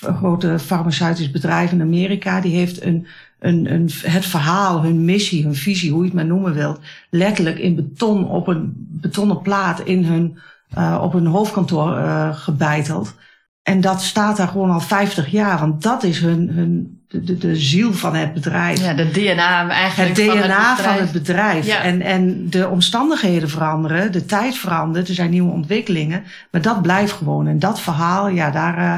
een 0.00 0.16
grote 0.16 0.58
farmaceutisch 0.58 1.30
bedrijf 1.30 1.72
in 1.72 1.80
Amerika, 1.80 2.40
die 2.40 2.56
heeft 2.56 2.82
een, 2.82 3.06
een, 3.44 3.72
een, 3.72 3.90
het 4.02 4.26
verhaal, 4.26 4.82
hun 4.82 5.04
missie, 5.04 5.44
hun 5.44 5.54
visie, 5.54 5.90
hoe 5.90 6.00
je 6.00 6.04
het 6.04 6.14
maar 6.14 6.26
noemen 6.26 6.54
wilt, 6.54 6.80
letterlijk 7.10 7.58
in 7.58 7.74
beton 7.74 8.28
op 8.28 8.48
een 8.48 8.72
betonnen 8.76 9.42
plaat 9.42 9.80
in 9.80 10.04
hun, 10.04 10.38
uh, 10.78 10.98
op 11.02 11.12
hun 11.12 11.26
hoofdkantoor 11.26 11.98
uh, 11.98 12.34
gebeiteld. 12.34 13.14
En 13.62 13.80
dat 13.80 14.02
staat 14.02 14.36
daar 14.36 14.48
gewoon 14.48 14.70
al 14.70 14.80
50 14.80 15.30
jaar, 15.30 15.58
want 15.58 15.82
dat 15.82 16.02
is 16.02 16.18
hun, 16.18 16.48
hun, 16.48 17.02
de, 17.08 17.24
de, 17.24 17.38
de 17.38 17.56
ziel 17.56 17.92
van 17.92 18.14
het 18.14 18.32
bedrijf. 18.32 18.80
Ja, 18.80 18.94
de 18.94 19.10
DNA 19.10 19.68
eigenlijk 19.68 20.16
Het 20.16 20.26
van 20.26 20.36
DNA 20.36 20.68
het 20.68 20.76
bedrijf. 20.76 20.78
van 20.78 21.04
het 21.04 21.12
bedrijf. 21.12 21.66
Ja. 21.66 21.82
En, 21.82 22.00
en 22.00 22.50
de 22.50 22.68
omstandigheden 22.68 23.48
veranderen, 23.48 24.12
de 24.12 24.24
tijd 24.24 24.56
verandert, 24.56 25.08
er 25.08 25.14
zijn 25.14 25.30
nieuwe 25.30 25.52
ontwikkelingen. 25.52 26.24
Maar 26.50 26.62
dat 26.62 26.82
blijft 26.82 27.12
gewoon. 27.12 27.46
En 27.46 27.58
dat 27.58 27.80
verhaal, 27.80 28.28
ja, 28.28 28.50
daar 28.50 28.78
uh, 28.78 28.94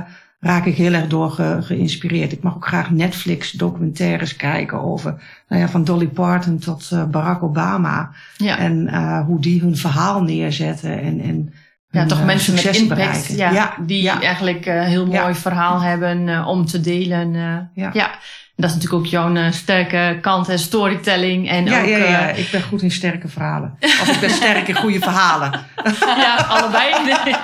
raak 0.47 0.67
ik 0.67 0.77
heel 0.77 0.93
erg 0.93 1.07
door 1.07 1.31
ge, 1.31 1.59
geïnspireerd. 1.61 2.33
Ik 2.33 2.43
mag 2.43 2.55
ook 2.55 2.67
graag 2.67 2.91
Netflix 2.91 3.51
documentaires 3.51 4.37
kijken 4.37 4.81
over, 4.81 5.23
nou 5.49 5.63
ja, 5.63 5.69
van 5.69 5.85
Dolly 5.85 6.09
Parton 6.09 6.59
tot 6.59 6.91
uh, 6.93 7.05
Barack 7.05 7.43
Obama. 7.43 8.11
Ja. 8.37 8.59
En 8.59 8.89
uh, 8.91 9.21
hoe 9.21 9.41
die 9.41 9.61
hun 9.61 9.77
verhaal 9.77 10.23
neerzetten 10.23 11.01
en, 11.01 11.21
en 11.21 11.53
Ja, 11.91 11.99
hun, 11.99 12.09
toch 12.09 12.21
uh, 12.21 12.25
mensen 12.25 12.55
met 12.55 12.77
impact. 12.77 13.37
Ja, 13.37 13.51
ja, 13.51 13.77
die 13.87 14.11
eigenlijk 14.11 14.67
een 14.67 14.83
heel 14.83 15.07
mooi 15.07 15.35
verhaal 15.35 15.81
hebben 15.81 16.45
om 16.47 16.67
te 16.67 16.81
delen. 16.81 17.33
Ja. 17.75 18.11
Dat 18.57 18.71
is 18.71 18.75
natuurlijk 18.75 19.03
ook 19.05 19.11
jouw 19.11 19.35
uh, 19.35 19.51
sterke 19.51 20.19
kant, 20.21 20.47
hè, 20.47 20.57
storytelling. 20.57 21.49
En 21.49 21.65
Ja, 21.65 21.81
ook, 21.81 21.87
ja, 21.87 21.97
ja, 21.97 22.33
uh, 22.33 22.39
ik 22.39 22.51
ben 22.51 22.63
goed 22.63 22.83
in 22.83 22.91
sterke 22.91 23.29
verhalen. 23.29 23.77
Of 23.81 24.09
ik 24.09 24.21
ben 24.21 24.31
sterk 24.41 24.69
in 24.69 24.75
goede 24.75 24.99
verhalen. 24.99 25.51
ja, 26.25 26.37
allebei. 26.37 26.93
Nee. 27.05 27.35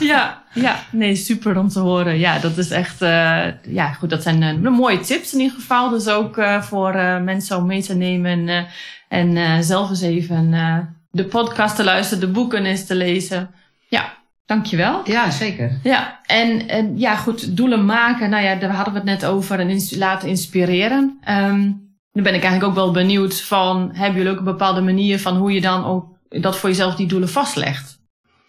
ja, 0.08 0.42
ja, 0.54 0.78
nee, 0.90 1.14
super 1.14 1.58
om 1.58 1.68
te 1.68 1.80
horen. 1.80 2.18
Ja, 2.18 2.38
dat 2.38 2.58
is 2.58 2.70
echt, 2.70 3.02
uh, 3.02 3.44
ja, 3.62 3.92
goed, 3.92 4.10
dat 4.10 4.22
zijn 4.22 4.42
uh, 4.42 4.70
mooie 4.70 5.00
tips 5.00 5.32
in 5.32 5.40
ieder 5.40 5.56
geval. 5.56 5.88
Dus 5.88 6.08
ook 6.08 6.40
voor 6.60 6.92
mensen 7.22 7.56
om 7.56 7.66
mee 7.66 7.82
te 7.82 7.94
nemen 7.94 8.66
en 9.08 9.64
zelf 9.64 9.90
eens 9.90 10.02
even 10.02 10.50
de 11.10 11.24
podcast 11.24 11.76
te 11.76 11.84
luisteren, 11.84 12.20
de 12.20 12.32
boeken 12.32 12.64
eens 12.64 12.86
te 12.86 12.94
lezen. 12.94 13.50
Ja, 13.88 14.12
dankjewel. 14.48 15.00
Ja, 15.04 15.30
zeker. 15.30 15.78
Ja, 15.82 16.20
en, 16.26 16.68
en 16.68 16.98
ja, 16.98 17.16
goed, 17.16 17.56
doelen 17.56 17.84
maken. 17.84 18.30
Nou 18.30 18.44
ja, 18.44 18.54
daar 18.54 18.70
hadden 18.70 18.92
we 18.92 18.98
het 18.98 19.08
net 19.08 19.24
over 19.24 19.60
en 19.60 19.68
ins 19.68 19.96
laten 19.96 20.28
inspireren. 20.28 21.18
Um, 21.28 21.86
dan 22.12 22.22
ben 22.22 22.34
ik 22.34 22.42
eigenlijk 22.42 22.64
ook 22.64 22.84
wel 22.84 22.92
benieuwd 22.92 23.40
van, 23.40 23.90
hebben 23.92 24.16
jullie 24.16 24.32
ook 24.32 24.38
een 24.38 24.44
bepaalde 24.44 24.80
manier 24.80 25.20
van 25.20 25.36
hoe 25.36 25.52
je 25.52 25.60
dan 25.60 25.84
ook 25.84 26.06
dat 26.28 26.58
voor 26.58 26.68
jezelf 26.68 26.94
die 26.94 27.06
doelen 27.06 27.28
vastlegt? 27.28 27.98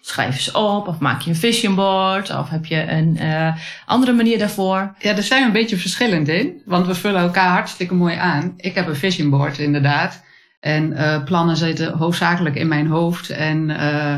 Schrijf 0.01 0.41
ze 0.41 0.57
op 0.57 0.87
of 0.87 0.99
maak 0.99 1.21
je 1.21 1.29
een 1.29 1.35
vision 1.35 1.75
board 1.75 2.37
of 2.37 2.49
heb 2.49 2.65
je 2.65 2.91
een 2.91 3.17
uh, 3.21 3.55
andere 3.85 4.13
manier 4.13 4.37
daarvoor? 4.37 4.95
Ja, 4.99 5.13
daar 5.13 5.23
zijn 5.23 5.41
we 5.41 5.47
een 5.47 5.53
beetje 5.53 5.77
verschillend 5.77 6.27
in, 6.27 6.61
want 6.65 6.87
we 6.87 6.95
vullen 6.95 7.21
elkaar 7.21 7.51
hartstikke 7.51 7.93
mooi 7.93 8.15
aan. 8.15 8.53
Ik 8.57 8.75
heb 8.75 8.87
een 8.87 8.95
vision 8.95 9.29
board 9.29 9.57
inderdaad 9.57 10.23
en 10.59 10.91
uh, 10.91 11.23
plannen 11.23 11.57
zitten 11.57 11.97
hoofdzakelijk 11.97 12.55
in 12.55 12.67
mijn 12.67 12.87
hoofd 12.87 13.29
en 13.29 13.69
uh, 13.69 14.17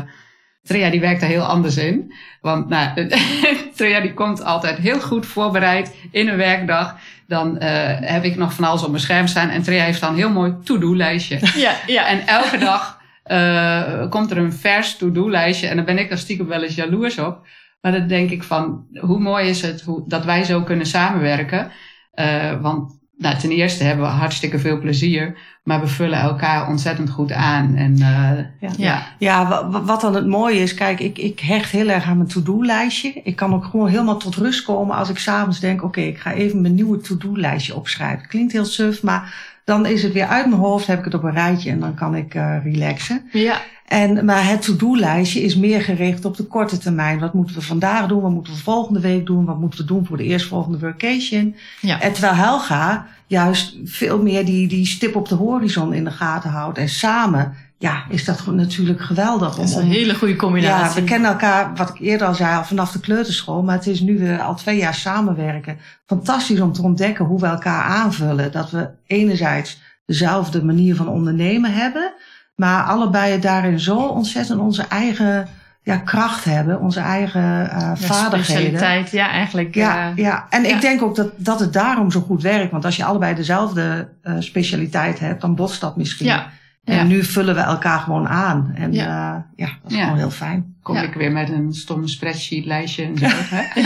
Trea 0.62 0.90
die 0.90 1.00
werkt 1.00 1.20
daar 1.20 1.28
heel 1.28 1.44
anders 1.44 1.76
in. 1.76 2.12
Want 2.40 2.68
nou, 2.68 3.08
Trea 3.76 4.00
die 4.00 4.14
komt 4.14 4.44
altijd 4.44 4.78
heel 4.78 5.00
goed 5.00 5.26
voorbereid 5.26 5.94
in 6.10 6.28
een 6.28 6.36
werkdag. 6.36 6.96
Dan 7.26 7.56
uh, 7.62 7.68
heb 8.00 8.24
ik 8.24 8.36
nog 8.36 8.54
van 8.54 8.64
alles 8.64 8.82
op 8.82 8.90
mijn 8.90 9.02
scherm 9.02 9.26
staan. 9.26 9.48
En 9.48 9.62
Trea 9.62 9.84
heeft 9.84 10.00
dan 10.00 10.10
een 10.10 10.16
heel 10.16 10.30
mooi 10.30 10.54
to-do-lijstje. 10.64 11.38
Ja, 11.54 11.74
ja. 11.86 12.06
En 12.06 12.26
elke 12.26 12.58
dag 12.58 13.00
uh, 13.26 14.08
komt 14.10 14.30
er 14.30 14.36
een 14.36 14.52
vers 14.52 14.96
to-do-lijstje. 14.96 15.66
En 15.66 15.76
dan 15.76 15.84
ben 15.84 15.98
ik 15.98 16.10
er 16.10 16.18
stiekem 16.18 16.46
wel 16.46 16.62
eens 16.62 16.74
jaloers 16.74 17.18
op. 17.18 17.46
Maar 17.80 17.92
dan 17.92 18.06
denk 18.06 18.30
ik 18.30 18.42
van, 18.42 18.86
hoe 19.00 19.18
mooi 19.18 19.48
is 19.48 19.62
het 19.62 19.82
hoe, 19.82 20.04
dat 20.06 20.24
wij 20.24 20.44
zo 20.44 20.62
kunnen 20.62 20.86
samenwerken. 20.86 21.70
Uh, 22.14 22.60
want 22.60 23.01
nou, 23.22 23.38
ten 23.38 23.50
eerste 23.50 23.84
hebben 23.84 24.04
we 24.04 24.10
hartstikke 24.10 24.58
veel 24.58 24.78
plezier. 24.78 25.36
Maar 25.62 25.80
we 25.80 25.86
vullen 25.86 26.18
elkaar 26.18 26.68
ontzettend 26.68 27.10
goed 27.10 27.32
aan. 27.32 27.76
En, 27.76 27.92
uh, 27.92 28.38
ja. 28.60 28.70
Ja. 28.76 29.02
ja, 29.18 29.68
wat 29.84 30.00
dan 30.00 30.14
het 30.14 30.26
mooie 30.26 30.58
is, 30.58 30.74
kijk, 30.74 31.00
ik, 31.00 31.18
ik 31.18 31.40
hecht 31.40 31.70
heel 31.70 31.88
erg 31.88 32.04
aan 32.04 32.16
mijn 32.16 32.28
to-do-lijstje. 32.28 33.20
Ik 33.24 33.36
kan 33.36 33.54
ook 33.54 33.64
gewoon 33.64 33.88
helemaal 33.88 34.16
tot 34.16 34.34
rust 34.34 34.62
komen 34.64 34.96
als 34.96 35.08
ik 35.08 35.18
s'avonds 35.18 35.60
denk, 35.60 35.76
oké, 35.76 35.86
okay, 35.86 36.06
ik 36.06 36.18
ga 36.18 36.32
even 36.32 36.60
mijn 36.60 36.74
nieuwe 36.74 36.98
to-do-lijstje 36.98 37.76
opschrijven. 37.76 38.28
Klinkt 38.28 38.52
heel 38.52 38.64
suf, 38.64 39.02
maar 39.02 39.34
dan 39.64 39.86
is 39.86 40.02
het 40.02 40.12
weer 40.12 40.26
uit 40.26 40.46
mijn 40.46 40.60
hoofd, 40.60 40.86
heb 40.86 40.98
ik 40.98 41.04
het 41.04 41.14
op 41.14 41.22
een 41.22 41.32
rijtje 41.32 41.70
en 41.70 41.80
dan 41.80 41.94
kan 41.94 42.14
ik 42.14 42.34
uh, 42.34 42.56
relaxen. 42.64 43.28
Ja. 43.32 43.60
En, 43.92 44.24
maar 44.24 44.46
het 44.46 44.62
to-do-lijstje 44.62 45.42
is 45.42 45.56
meer 45.56 45.80
gericht 45.80 46.24
op 46.24 46.36
de 46.36 46.44
korte 46.44 46.78
termijn. 46.78 47.18
Wat 47.18 47.34
moeten 47.34 47.54
we 47.56 47.62
vandaag 47.62 48.06
doen? 48.06 48.20
Wat 48.20 48.30
moeten 48.30 48.52
we 48.52 48.58
volgende 48.58 49.00
week 49.00 49.26
doen? 49.26 49.44
Wat 49.44 49.60
moeten 49.60 49.80
we 49.80 49.86
doen 49.86 50.06
voor 50.06 50.16
de 50.16 50.24
eerstvolgende 50.24 50.78
vacation? 50.78 51.54
Ja. 51.80 52.00
En 52.00 52.12
terwijl 52.12 52.34
Helga 52.34 53.06
juist 53.26 53.76
veel 53.84 54.22
meer 54.22 54.44
die, 54.44 54.68
die 54.68 54.86
stip 54.86 55.16
op 55.16 55.28
de 55.28 55.34
horizon 55.34 55.94
in 55.94 56.04
de 56.04 56.10
gaten 56.10 56.50
houdt. 56.50 56.78
En 56.78 56.88
samen, 56.88 57.54
ja, 57.78 58.04
is 58.08 58.24
dat 58.24 58.46
natuurlijk 58.46 59.00
geweldig. 59.00 59.54
Dat 59.54 59.64
is 59.64 59.74
een 59.74 59.86
hele 59.86 60.14
goede 60.14 60.36
combinatie. 60.36 60.94
Ja, 60.94 61.00
we 61.00 61.10
kennen 61.10 61.30
elkaar, 61.30 61.72
wat 61.76 61.88
ik 61.88 61.98
eerder 62.00 62.26
al 62.26 62.34
zei, 62.34 62.56
al 62.56 62.64
vanaf 62.64 62.92
de 62.92 63.00
kleuterschool. 63.00 63.62
Maar 63.62 63.76
het 63.76 63.86
is 63.86 64.00
nu 64.00 64.18
weer 64.18 64.40
al 64.40 64.54
twee 64.54 64.76
jaar 64.76 64.94
samenwerken. 64.94 65.78
Fantastisch 66.06 66.60
om 66.60 66.72
te 66.72 66.82
ontdekken 66.82 67.24
hoe 67.24 67.40
we 67.40 67.46
elkaar 67.46 67.82
aanvullen. 67.82 68.52
Dat 68.52 68.70
we 68.70 68.90
enerzijds 69.06 69.80
dezelfde 70.06 70.64
manier 70.64 70.96
van 70.96 71.08
ondernemen 71.08 71.72
hebben. 71.72 72.12
Maar 72.54 72.82
allebei 72.82 73.38
daarin 73.38 73.80
zo 73.80 73.96
ontzettend 73.96 74.60
onze 74.60 74.82
eigen 74.82 75.48
ja, 75.82 75.96
kracht 75.96 76.44
hebben, 76.44 76.80
onze 76.80 77.00
eigen 77.00 77.42
uh, 77.42 77.68
ja, 77.78 77.96
vaardigheden. 77.96 78.44
Specialiteit, 78.44 79.10
ja, 79.10 79.30
eigenlijk. 79.30 79.74
Ja, 79.74 80.10
uh, 80.10 80.16
ja. 80.16 80.46
en 80.50 80.62
ja. 80.62 80.68
ik 80.68 80.80
denk 80.80 81.02
ook 81.02 81.16
dat, 81.16 81.32
dat 81.36 81.60
het 81.60 81.72
daarom 81.72 82.10
zo 82.10 82.20
goed 82.20 82.42
werkt. 82.42 82.70
Want 82.70 82.84
als 82.84 82.96
je 82.96 83.04
allebei 83.04 83.34
dezelfde 83.34 84.08
uh, 84.22 84.34
specialiteit 84.38 85.18
hebt, 85.18 85.40
dan 85.40 85.54
botst 85.54 85.80
dat 85.80 85.96
misschien. 85.96 86.26
Ja. 86.26 86.50
En 86.84 86.94
ja. 86.94 87.02
nu 87.02 87.24
vullen 87.24 87.54
we 87.54 87.60
elkaar 87.60 87.98
gewoon 87.98 88.28
aan. 88.28 88.72
En 88.74 88.92
ja, 88.92 89.46
ja 89.56 89.66
dat 89.82 89.90
is 89.90 89.96
ja. 89.96 90.02
gewoon 90.02 90.18
heel 90.18 90.30
fijn. 90.30 90.74
Kom 90.82 90.96
ik 90.96 91.14
weer 91.14 91.32
met 91.32 91.48
een 91.50 91.74
stom 91.74 92.08
spreadsheet 92.08 92.64
lijstje 92.64 93.04
en 93.04 93.18
zo. 93.18 93.26
hè? 93.54 93.82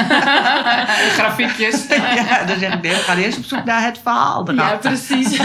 Grafiekjes. 1.19 1.87
ja, 2.29 2.45
dan 2.45 2.59
zeg 2.59 2.75
ik, 2.75 2.83
nee, 2.83 2.93
we 2.93 2.99
gaan 2.99 3.17
eerst 3.17 3.39
op 3.39 3.45
zoek 3.45 3.65
naar 3.65 3.85
het 3.85 3.99
verhaal 4.03 4.49
erachter. 4.49 4.91
Ja, 4.91 4.97
precies. 4.97 5.41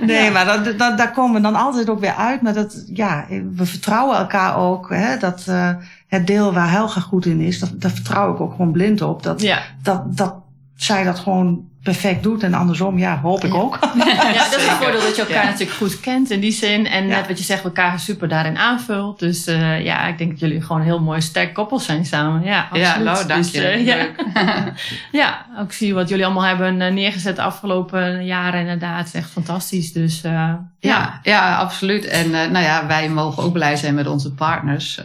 nee, 0.00 0.30
maar 0.30 0.44
dat, 0.44 0.78
dat, 0.78 0.98
daar 0.98 1.12
komen 1.12 1.34
we 1.34 1.40
dan 1.40 1.54
altijd 1.54 1.90
ook 1.90 2.00
weer 2.00 2.14
uit. 2.14 2.42
Maar 2.42 2.54
dat, 2.54 2.84
ja, 2.86 3.26
we 3.54 3.66
vertrouwen 3.66 4.16
elkaar 4.16 4.56
ook. 4.56 4.90
Hè, 4.90 5.18
dat 5.18 5.46
uh, 5.48 5.70
het 6.06 6.26
deel 6.26 6.52
waar 6.52 6.70
Helga 6.70 7.00
goed 7.00 7.26
in 7.26 7.40
is, 7.40 7.58
dat, 7.58 7.80
daar 7.80 7.90
vertrouw 7.90 8.34
ik 8.34 8.40
ook 8.40 8.50
gewoon 8.50 8.72
blind 8.72 9.02
op. 9.02 9.22
Dat, 9.22 9.40
ja. 9.40 9.58
dat, 9.82 10.16
dat 10.16 10.34
zij 10.74 11.04
dat 11.04 11.18
gewoon 11.18 11.64
perfect 11.86 12.22
doet. 12.22 12.42
En 12.42 12.54
andersom, 12.54 12.98
ja, 12.98 13.20
hoop 13.20 13.44
ik 13.44 13.54
ook. 13.54 13.78
Ja, 14.16 14.32
dat 14.32 14.60
is 14.60 14.66
het 14.66 14.76
voordeel 14.76 15.00
dat 15.00 15.16
je 15.16 15.22
elkaar 15.22 15.44
natuurlijk 15.44 15.76
goed 15.76 16.00
kent 16.00 16.30
in 16.30 16.40
die 16.40 16.52
zin. 16.52 16.86
En 16.86 17.06
net 17.06 17.26
wat 17.26 17.38
je 17.38 17.44
zegt, 17.44 17.64
elkaar 17.64 18.00
super 18.00 18.28
daarin 18.28 18.58
aanvult. 18.58 19.18
Dus 19.18 19.48
uh, 19.48 19.84
ja, 19.84 20.06
ik 20.06 20.18
denk 20.18 20.30
dat 20.30 20.40
jullie 20.40 20.60
gewoon 20.62 20.80
een 20.80 20.86
heel 20.86 21.00
mooi 21.00 21.20
sterk 21.20 21.54
koppel 21.54 21.78
zijn 21.78 22.04
samen. 22.04 22.42
Ja, 22.42 22.60
absoluut. 22.60 22.86
Ja, 22.86 22.98
nou, 22.98 23.26
dank 23.26 23.44
je. 23.44 23.60
Dus, 23.60 23.78
uh, 23.78 23.86
ja. 23.86 24.06
ja, 25.22 25.46
ook 25.58 25.72
zie 25.72 25.94
wat 25.94 26.08
jullie 26.08 26.24
allemaal 26.24 26.44
hebben 26.44 26.76
neergezet 26.76 27.36
de 27.36 27.42
afgelopen 27.42 28.24
jaren 28.24 28.60
inderdaad. 28.60 29.10
Echt 29.12 29.30
fantastisch. 29.30 29.92
Dus 29.92 30.20
ja. 30.20 30.70
ja. 30.78 31.20
Ja, 31.22 31.56
absoluut. 31.56 32.04
En 32.04 32.30
nou 32.30 32.58
ja, 32.58 32.86
wij 32.86 33.08
mogen 33.08 33.42
ook 33.42 33.52
blij 33.52 33.76
zijn 33.76 33.94
met 33.94 34.06
onze 34.06 34.32
partners. 34.32 35.00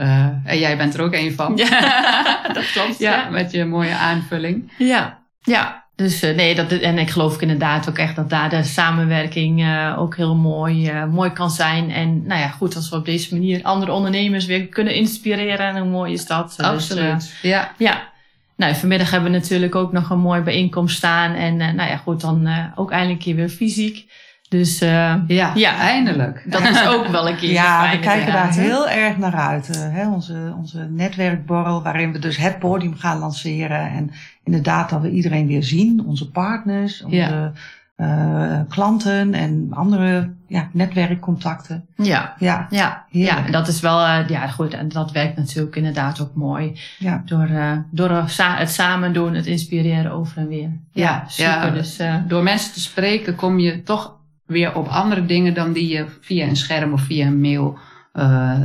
en 0.46 0.60
jij 0.60 0.78
bent 0.78 0.94
er 0.94 1.02
ook 1.02 1.14
een 1.14 1.34
van. 1.34 1.58
Ja, 1.58 2.42
dat 2.54 2.72
klopt. 2.72 3.00
ja, 3.00 3.12
ja, 3.12 3.30
met 3.30 3.52
je 3.52 3.66
mooie 3.66 3.96
aanvulling. 3.96 4.72
Ja, 4.78 5.20
ja. 5.42 5.81
Dus 6.02 6.24
uh, 6.24 6.36
nee, 6.36 6.56
dat, 6.56 6.72
en 6.72 6.98
ik 6.98 7.10
geloof 7.10 7.42
inderdaad 7.42 7.90
ook 7.90 7.98
echt 7.98 8.16
dat 8.16 8.30
daar 8.30 8.50
de 8.50 8.64
samenwerking 8.64 9.62
uh, 9.62 9.96
ook 10.00 10.16
heel 10.16 10.36
mooi, 10.36 10.92
uh, 10.92 11.06
mooi 11.06 11.32
kan 11.32 11.52
zijn. 11.52 11.92
En 11.92 12.26
nou 12.26 12.40
ja, 12.40 12.48
goed, 12.48 12.76
als 12.76 12.90
we 12.90 12.96
op 12.96 13.06
deze 13.06 13.34
manier 13.34 13.64
andere 13.64 13.92
ondernemers 13.92 14.46
weer 14.46 14.68
kunnen 14.68 14.94
inspireren, 14.94 15.78
hoe 15.78 15.90
mooi 15.90 16.14
is 16.14 16.26
dat? 16.26 16.56
Absoluut. 16.58 17.14
Dus, 17.14 17.42
ja. 17.42 17.72
ja. 17.78 18.10
Nou, 18.56 18.76
vanmiddag 18.76 19.12
hebben 19.12 19.32
we 19.32 19.38
natuurlijk 19.38 19.76
ook 19.76 19.92
nog 19.92 20.10
een 20.10 20.20
mooie 20.20 20.42
bijeenkomst 20.42 20.98
staan. 20.98 21.34
En 21.34 21.58
nou 21.58 21.90
ja, 21.90 21.98
goed, 21.98 22.22
dan 22.22 22.50
ook 22.76 22.92
eindelijk 22.92 23.24
weer 23.24 23.50
fysiek. 23.50 24.12
Dus 24.52 24.80
ja, 24.80 25.24
ja, 25.56 25.78
eindelijk. 25.78 26.44
Dat 26.46 26.62
is 26.62 26.88
ook 26.88 27.08
wel 27.08 27.30
een 27.30 27.36
keer. 27.36 27.52
ja, 27.62 27.92
we 27.92 28.00
kijken 28.00 28.34
daar 28.34 28.54
heel 28.54 28.90
erg 28.90 29.18
naar 29.18 29.36
uit. 29.36 29.68
hè? 29.68 30.08
Onze, 30.08 30.54
onze 30.58 30.88
netwerkborrel, 30.90 31.84
waarin 31.84 32.12
we 32.12 32.20
dus 32.20 32.38
het 32.38 32.60
podium 32.60 32.96
gaan 32.96 33.20
lanceren. 33.20 33.92
En 33.92 34.12
inderdaad 34.44 34.90
dat 34.90 35.02
we 35.02 35.10
iedereen 35.10 35.48
weer 35.48 35.64
zien. 35.64 36.06
Onze 36.06 36.30
partners, 36.30 37.04
onze 37.04 37.16
ja. 37.16 37.52
uh, 37.98 38.60
klanten 38.70 39.34
en 39.34 39.68
andere 39.70 40.30
ja, 40.48 40.70
netwerkcontacten. 40.72 41.86
Ja, 41.96 42.36
ja, 42.38 42.68
ja, 42.70 43.06
ja 43.10 43.42
dat 43.42 43.68
is 43.68 43.80
wel, 43.80 44.00
ja 44.28 44.48
goed, 44.48 44.74
en 44.74 44.90
dat 44.90 45.12
werkt 45.12 45.38
natuurlijk 45.38 45.76
inderdaad 45.76 46.22
ook 46.22 46.36
mooi. 46.36 46.80
Ja. 47.00 47.22
Door, 47.26 47.50
door 47.92 48.10
het 48.10 48.70
samen 48.70 49.14
doen, 49.14 49.34
het 49.34 49.46
inspireren 49.46 50.12
over 50.12 50.38
en 50.38 50.48
weer. 50.48 50.70
Ja, 50.92 51.24
super. 51.28 51.74
Dus, 51.74 52.00
door 52.28 52.44
mensen 52.44 52.74
te 52.74 52.80
spreken 52.80 53.36
kom 53.36 53.60
je 53.60 53.84
toch 53.84 54.20
weer 54.52 54.76
op 54.76 54.88
andere 54.88 55.26
dingen 55.26 55.54
dan 55.54 55.74
die 55.74 55.88
je 55.88 56.06
via 56.22 56.48
een 56.48 56.56
scherm 56.56 56.94
of 56.94 57.02
via 57.02 57.26
een 57.26 57.42
mail 57.42 57.78
uh, 58.14 58.60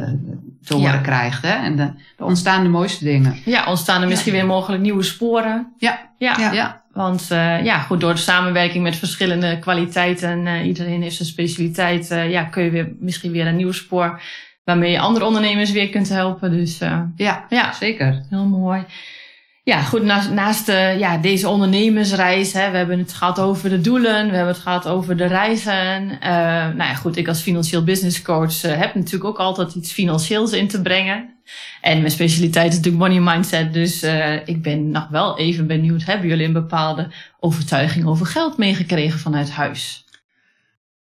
te 0.63 0.75
horen 0.75 0.93
ja. 0.93 0.99
krijgt. 0.99 1.43
Hè? 1.43 1.53
En 1.53 1.77
de, 1.77 1.83
er 2.17 2.25
ontstaan 2.25 2.63
de 2.63 2.69
mooiste 2.69 3.05
dingen. 3.05 3.37
Ja, 3.45 3.67
ontstaan 3.67 4.03
er 4.03 4.09
misschien 4.09 4.33
weer 4.33 4.47
mogelijk 4.47 4.83
nieuwe 4.83 5.03
sporen. 5.03 5.75
Ja, 5.79 6.11
ja. 6.19 6.37
ja. 6.39 6.53
ja. 6.53 6.83
Want 6.93 7.29
uh, 7.33 7.65
ja, 7.65 7.79
goed, 7.79 8.01
door 8.01 8.15
de 8.15 8.21
samenwerking 8.21 8.83
met 8.83 8.97
verschillende 8.97 9.59
kwaliteiten, 9.59 10.47
uh, 10.47 10.67
iedereen 10.67 11.03
heeft 11.03 11.17
zijn 11.17 11.29
specialiteit, 11.29 12.09
ja, 12.09 12.43
kun 12.45 12.65
je 12.65 12.71
weer, 12.71 12.93
misschien 13.01 13.33
weer 13.33 13.47
een 13.47 13.57
nieuw 13.57 13.73
spoor 13.73 14.21
waarmee 14.65 14.91
je 14.91 14.99
andere 14.99 15.25
ondernemers 15.25 15.73
weer 15.73 15.89
kunt 15.89 16.09
helpen. 16.09 16.51
Dus 16.51 16.79
ja, 17.17 17.45
ja, 17.49 17.73
zeker. 17.73 18.23
Heel 18.31 18.45
mooi. 18.45 18.85
Ja, 19.67 19.83
goed, 19.83 20.03
naast, 20.03 20.31
naast 20.31 20.69
uh, 20.69 20.99
ja, 20.99 21.19
deze 21.19 21.49
ondernemersreis, 21.49 22.53
hè, 22.53 22.71
we 22.71 22.77
hebben 22.77 22.99
het 22.99 23.13
gehad 23.13 23.39
over 23.39 23.71
de 23.71 23.81
doelen, 23.81 24.29
we 24.29 24.37
hebben 24.37 24.55
het 24.55 24.63
gehad 24.63 24.89
over 24.89 25.17
de 25.17 25.25
reizen. 25.25 26.03
Uh, 26.11 26.19
nou 26.21 26.77
ja, 26.77 26.95
goed, 26.95 27.17
ik 27.17 27.29
als 27.29 27.41
financieel 27.41 27.85
business 27.85 28.23
coach 28.23 28.65
uh, 28.65 28.77
heb 28.77 28.95
natuurlijk 28.95 29.25
ook 29.25 29.39
altijd 29.39 29.75
iets 29.75 29.93
financieels 29.93 30.53
in 30.53 30.69
te 30.69 30.83
brengen. 30.83 31.35
En 31.81 31.99
mijn 31.99 32.11
specialiteit 32.11 32.71
is 32.71 32.77
natuurlijk 32.77 33.05
money 33.05 33.35
mindset, 33.35 33.73
dus 33.73 34.03
ik 34.45 34.63
ben 34.63 34.91
nog 34.91 35.09
wel 35.09 35.39
even 35.39 35.67
benieuwd, 35.67 36.05
hebben 36.05 36.29
jullie 36.29 36.47
een 36.47 36.53
bepaalde 36.53 37.11
overtuiging 37.41 38.07
over 38.07 38.27
geld 38.27 38.57
meegekregen 38.57 39.19
vanuit 39.19 39.51
huis? 39.51 40.05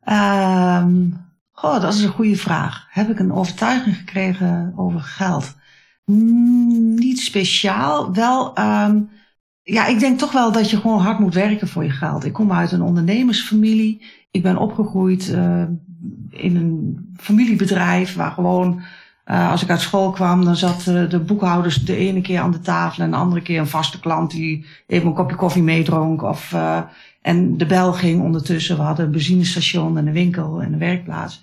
Um, 0.06 1.26
dat 1.62 1.94
is 1.94 2.04
een 2.04 2.10
goede 2.10 2.38
vraag. 2.38 2.88
Heb 2.90 3.10
ik 3.10 3.20
een 3.20 3.34
overtuiging 3.34 3.96
gekregen 3.96 4.74
over 4.76 5.00
geld? 5.00 5.56
Niet 6.06 7.20
speciaal. 7.20 8.14
Wel, 8.14 8.60
um, 8.60 9.10
ja, 9.62 9.86
ik 9.86 10.00
denk 10.00 10.20
toch 10.20 10.32
wel 10.32 10.52
dat 10.52 10.70
je 10.70 10.78
gewoon 10.78 11.00
hard 11.00 11.20
moet 11.20 11.34
werken 11.34 11.68
voor 11.68 11.84
je 11.84 11.90
geld. 11.90 12.26
Ik 12.26 12.34
kom 12.34 12.52
uit 12.52 12.72
een 12.72 12.82
ondernemersfamilie. 12.82 14.06
Ik 14.32 14.42
ben 14.42 14.58
opgegroeid 14.58 15.28
uh, 15.28 15.64
in 16.30 16.56
een 16.56 17.14
familiebedrijf 17.18 18.16
waar 18.16 18.32
gewoon, 18.32 18.82
uh, 19.26 19.52
als 19.52 19.64
ik 19.64 19.70
uit 19.70 19.82
school 19.82 20.12
kwam, 20.12 20.46
dan 20.46 20.56
zat 20.56 20.86
uh, 20.88 21.10
de 21.10 21.20
boekhouders 21.20 21.76
de 21.86 21.96
ene 21.96 22.22
keer 22.22 22.40
aan 22.40 22.52
de 22.52 22.60
tafel 22.60 23.04
en 23.04 23.12
de 23.12 23.18
andere 23.18 23.42
keer 23.42 23.60
een 23.60 23.68
vaste 23.68 24.00
klant 24.00 24.32
die 24.32 24.66
even 24.88 25.08
een 25.08 25.14
kopje 25.14 25.36
koffie 25.36 25.64
meedronk. 25.64 26.22
Of, 26.22 26.56
en 27.22 27.58
de 27.58 27.66
bel 27.66 27.94
ging 27.94 28.22
ondertussen. 28.22 28.78
We 28.78 28.82
hadden 28.82 29.06
een 29.06 29.12
benzinestation 29.12 29.98
en 29.98 30.08
een 30.08 30.14
winkel 30.14 30.62
en 30.62 30.74
een 30.74 30.80
werkplaats. 30.80 31.42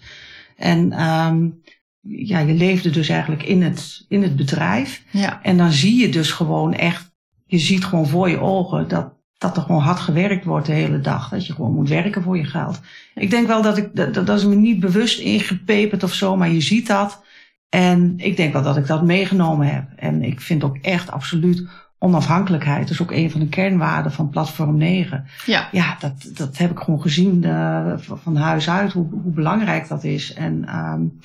En 0.57 1.09
um, 1.09 1.63
ja, 2.01 2.39
je 2.39 2.55
leefde 2.55 2.91
dus 2.91 3.09
eigenlijk 3.09 3.43
in 3.43 3.63
het, 3.63 4.05
in 4.09 4.23
het 4.23 4.37
bedrijf. 4.37 5.03
Ja. 5.11 5.43
En 5.43 5.57
dan 5.57 5.73
zie 5.73 6.01
je 6.01 6.09
dus 6.09 6.31
gewoon 6.31 6.75
echt, 6.75 7.11
je 7.47 7.59
ziet 7.59 7.85
gewoon 7.85 8.09
voor 8.09 8.31
je 8.31 8.41
ogen 8.41 8.89
dat, 8.89 9.13
dat 9.39 9.57
er 9.57 9.63
gewoon 9.63 9.83
hard 9.83 10.01
gewerkt 10.01 10.45
wordt 10.45 10.67
de 10.67 10.73
hele 10.73 11.01
dag. 11.01 11.29
Dat 11.29 11.47
je 11.47 11.53
gewoon 11.53 11.75
moet 11.75 11.89
werken 11.89 12.23
voor 12.23 12.37
je 12.37 12.45
geld. 12.45 12.81
Ik 13.15 13.31
denk 13.31 13.47
wel 13.47 13.63
dat 13.63 13.77
ik, 13.77 13.97
dat, 13.97 14.15
dat 14.15 14.39
is 14.39 14.45
me 14.45 14.55
niet 14.55 14.81
bewust 14.81 15.19
ingepeperd 15.19 16.03
of 16.03 16.15
zo, 16.15 16.37
maar 16.37 16.51
je 16.51 16.61
ziet 16.61 16.87
dat. 16.87 17.23
En 17.69 18.15
ik 18.17 18.37
denk 18.37 18.53
wel 18.53 18.63
dat 18.63 18.77
ik 18.77 18.87
dat 18.87 19.03
meegenomen 19.03 19.67
heb. 19.67 19.85
En 19.97 20.23
ik 20.23 20.41
vind 20.41 20.65
ook 20.65 20.77
echt 20.77 21.11
absoluut 21.11 21.69
onafhankelijkheid. 21.99 22.81
Dat 22.81 22.91
is 22.91 23.03
ook 23.03 23.13
een 23.13 23.31
van 23.31 23.41
de 23.41 23.49
kernwaarden 23.49 24.13
van 24.13 24.29
Platform 24.29 24.77
9. 24.77 25.27
Ja, 25.47 25.69
ja 25.73 25.97
dat, 26.01 26.31
dat 26.35 26.59
heb 26.59 26.71
ik 26.71 26.79
gewoon 26.79 27.03
gezien 27.03 27.43
uh, 27.47 27.93
van 27.97 28.37
huis 28.37 28.71
uit, 28.71 28.93
hoe, 28.93 29.09
hoe 29.23 29.33
belangrijk 29.33 29.89
dat 29.89 30.05
is. 30.05 30.33
En 30.33 30.77
um, 30.77 31.19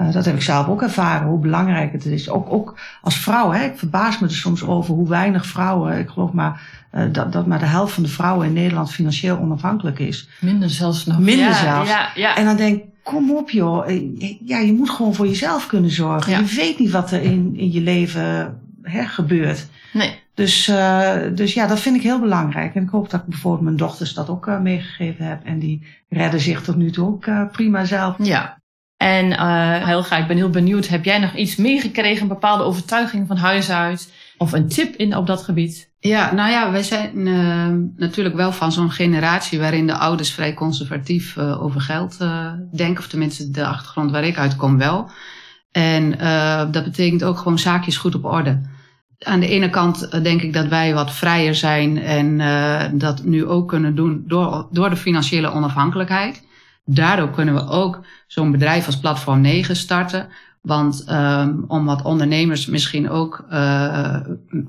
uh, 0.00 0.12
dat 0.12 0.24
heb 0.24 0.34
ik 0.34 0.42
zelf 0.42 0.66
ook 0.66 0.82
ervaren, 0.82 1.28
hoe 1.28 1.38
belangrijk 1.38 1.92
het 1.92 2.06
is. 2.06 2.30
Ook, 2.30 2.52
ook 2.52 2.78
als 3.02 3.18
vrouw, 3.18 3.50
hè, 3.50 3.64
ik 3.64 3.78
verbaas 3.78 4.18
me 4.18 4.26
er 4.26 4.34
soms 4.34 4.64
over 4.64 4.94
hoe 4.94 5.08
weinig 5.08 5.46
vrouwen, 5.46 5.98
ik 5.98 6.08
geloof 6.08 6.32
maar 6.32 6.60
uh, 6.94 7.02
dat, 7.12 7.32
dat 7.32 7.46
maar 7.46 7.58
de 7.58 7.66
helft 7.66 7.92
van 7.92 8.02
de 8.02 8.08
vrouwen 8.08 8.46
in 8.46 8.52
Nederland 8.52 8.92
financieel 8.92 9.38
onafhankelijk 9.38 9.98
is. 9.98 10.28
Minder 10.40 10.70
zelfs 10.70 11.06
nog. 11.06 11.18
Minder 11.18 11.46
ja, 11.46 11.54
zelfs. 11.54 11.90
Ja, 11.90 12.08
ja. 12.14 12.36
En 12.36 12.44
dan 12.44 12.56
denk 12.56 12.76
ik, 12.76 12.84
kom 13.02 13.36
op 13.36 13.50
joh, 13.50 13.88
eh, 13.88 14.34
ja, 14.46 14.58
je 14.58 14.72
moet 14.72 14.90
gewoon 14.90 15.14
voor 15.14 15.26
jezelf 15.26 15.66
kunnen 15.66 15.90
zorgen. 15.90 16.44
Je 16.44 16.54
weet 16.56 16.78
niet 16.78 16.90
wat 16.90 17.10
er 17.10 17.22
in, 17.22 17.52
in 17.56 17.72
je 17.72 17.80
leven 17.80 18.58
hè, 18.82 19.04
gebeurt. 19.04 19.66
Nee. 19.92 20.18
Dus, 20.34 20.68
uh, 20.68 21.12
dus 21.34 21.54
ja, 21.54 21.66
dat 21.66 21.80
vind 21.80 21.96
ik 21.96 22.02
heel 22.02 22.20
belangrijk. 22.20 22.74
En 22.74 22.82
ik 22.82 22.88
hoop 22.88 23.10
dat 23.10 23.20
ik 23.20 23.26
bijvoorbeeld 23.26 23.64
mijn 23.64 23.76
dochters 23.76 24.14
dat 24.14 24.28
ook 24.28 24.46
uh, 24.46 24.60
meegegeven 24.60 25.24
heb. 25.24 25.44
En 25.44 25.58
die 25.58 25.86
redden 26.08 26.40
zich 26.40 26.62
tot 26.62 26.76
nu 26.76 26.90
toe 26.90 27.06
ook 27.06 27.26
uh, 27.26 27.42
prima 27.52 27.84
zelf. 27.84 28.16
Ja, 28.18 28.59
en 29.00 29.30
uh, 29.30 29.86
heel 29.86 30.02
graag, 30.02 30.20
ik 30.20 30.26
ben 30.26 30.36
heel 30.36 30.50
benieuwd, 30.50 30.88
heb 30.88 31.04
jij 31.04 31.18
nog 31.18 31.34
iets 31.34 31.56
meegekregen, 31.56 32.22
een 32.22 32.28
bepaalde 32.28 32.64
overtuiging 32.64 33.26
van 33.26 33.36
huis 33.36 33.70
uit? 33.70 34.12
Of 34.38 34.52
een 34.52 34.68
tip 34.68 34.94
in, 34.96 35.16
op 35.16 35.26
dat 35.26 35.42
gebied? 35.42 35.90
Ja, 36.00 36.32
nou 36.32 36.50
ja, 36.50 36.70
wij 36.70 36.82
zijn 36.82 37.26
uh, 37.26 37.68
natuurlijk 37.96 38.36
wel 38.36 38.52
van 38.52 38.72
zo'n 38.72 38.90
generatie 38.90 39.58
waarin 39.58 39.86
de 39.86 39.94
ouders 39.94 40.32
vrij 40.32 40.54
conservatief 40.54 41.36
uh, 41.36 41.62
over 41.62 41.80
geld 41.80 42.18
denken. 42.72 42.98
Of 42.98 43.06
tenminste 43.06 43.50
de 43.50 43.66
achtergrond 43.66 44.10
waar 44.10 44.24
ik 44.24 44.38
uit 44.38 44.56
kom 44.56 44.78
wel. 44.78 45.10
En 45.72 46.10
dat 46.70 46.84
betekent 46.84 47.24
ook 47.24 47.38
gewoon 47.38 47.58
zaakjes 47.58 47.96
goed 47.96 48.14
op 48.14 48.24
orde. 48.24 48.60
Aan 49.18 49.40
de 49.40 49.48
ene 49.48 49.70
kant 49.70 50.22
denk 50.22 50.42
ik 50.42 50.52
dat 50.52 50.66
wij 50.66 50.94
wat 50.94 51.12
vrijer 51.14 51.54
zijn 51.54 52.02
en 52.02 52.38
dat 52.98 53.24
nu 53.24 53.46
ook 53.46 53.68
kunnen 53.68 53.94
doen 53.94 54.24
door, 54.26 54.68
door 54.70 54.90
de 54.90 54.96
financiële 54.96 55.52
onafhankelijkheid. 55.52 56.48
Daardoor 56.84 57.30
kunnen 57.30 57.54
we 57.54 57.68
ook 57.68 58.00
zo'n 58.26 58.50
bedrijf 58.50 58.86
als 58.86 58.98
Platform 58.98 59.40
9 59.40 59.76
starten. 59.76 60.28
Want 60.60 61.04
um, 61.10 61.64
om 61.66 61.84
wat 61.84 62.02
ondernemers 62.02 62.66
misschien 62.66 63.10
ook 63.10 63.44
uh, 63.52 64.16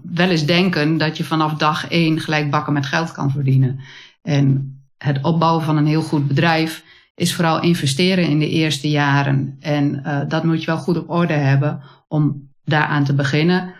wel 0.03 0.29
eens 0.29 0.45
denken 0.45 0.97
dat 0.97 1.17
je 1.17 1.23
vanaf 1.23 1.53
dag 1.53 1.87
één 1.87 2.19
gelijk 2.19 2.51
bakken 2.51 2.73
met 2.73 2.85
geld 2.85 3.11
kan 3.11 3.31
verdienen. 3.31 3.79
En 4.21 4.75
het 4.97 5.21
opbouwen 5.21 5.63
van 5.63 5.77
een 5.77 5.85
heel 5.85 6.01
goed 6.01 6.27
bedrijf 6.27 6.83
is 7.15 7.35
vooral 7.35 7.61
investeren 7.61 8.27
in 8.27 8.39
de 8.39 8.49
eerste 8.49 8.89
jaren. 8.89 9.57
En 9.59 10.01
uh, 10.05 10.19
dat 10.27 10.43
moet 10.43 10.59
je 10.59 10.65
wel 10.65 10.77
goed 10.77 10.97
op 10.97 11.09
orde 11.09 11.33
hebben 11.33 11.81
om 12.07 12.49
daaraan 12.63 13.03
te 13.03 13.13
beginnen. 13.13 13.73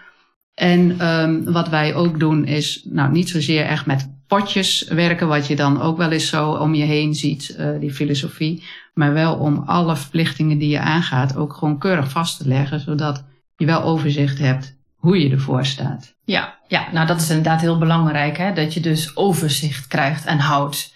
En 0.54 1.08
um, 1.08 1.44
wat 1.52 1.70
wij 1.70 1.96
ook 1.96 2.20
doen 2.20 2.46
is 2.46 2.88
nou, 2.90 3.12
niet 3.12 3.30
zozeer 3.30 3.66
echt 3.66 3.86
met 3.86 4.10
potjes 4.38 4.88
werken, 4.88 5.28
wat 5.28 5.48
je 5.48 5.56
dan 5.56 5.82
ook 5.82 5.98
wel 5.98 6.12
eens 6.12 6.28
zo 6.28 6.52
om 6.52 6.74
je 6.74 6.84
heen 6.84 7.16
ziet, 7.16 7.56
uh, 7.60 7.80
die 7.80 7.94
filosofie. 7.94 8.64
Maar 8.94 9.14
wel 9.14 9.36
om 9.36 9.64
alle 9.66 9.96
verplichtingen 9.96 10.58
die 10.58 10.70
je 10.70 10.80
aangaat 10.80 11.36
ook 11.36 11.54
gewoon 11.54 11.78
keurig 11.78 12.10
vast 12.10 12.38
te 12.38 12.48
leggen, 12.48 12.80
zodat 12.80 13.24
je 13.58 13.66
wel 13.66 13.84
overzicht 13.84 14.40
hebt 14.40 14.76
hoe 14.96 15.24
je 15.24 15.30
ervoor 15.30 15.66
staat. 15.66 16.16
Ja, 16.24 16.58
ja 16.68 16.88
nou 16.92 17.08
dat 17.08 17.22
is 17.22 17.30
inderdaad 17.30 17.62
heel 17.62 17.78
belangrijk, 17.78 18.38
hè? 18.38 18.54
dat 18.54 18.74
je 18.74 18.80
dus 18.80 19.16
overzicht 19.16 19.88
krijgt 19.88 20.26
en 20.26 20.40
houdt. 20.40 20.94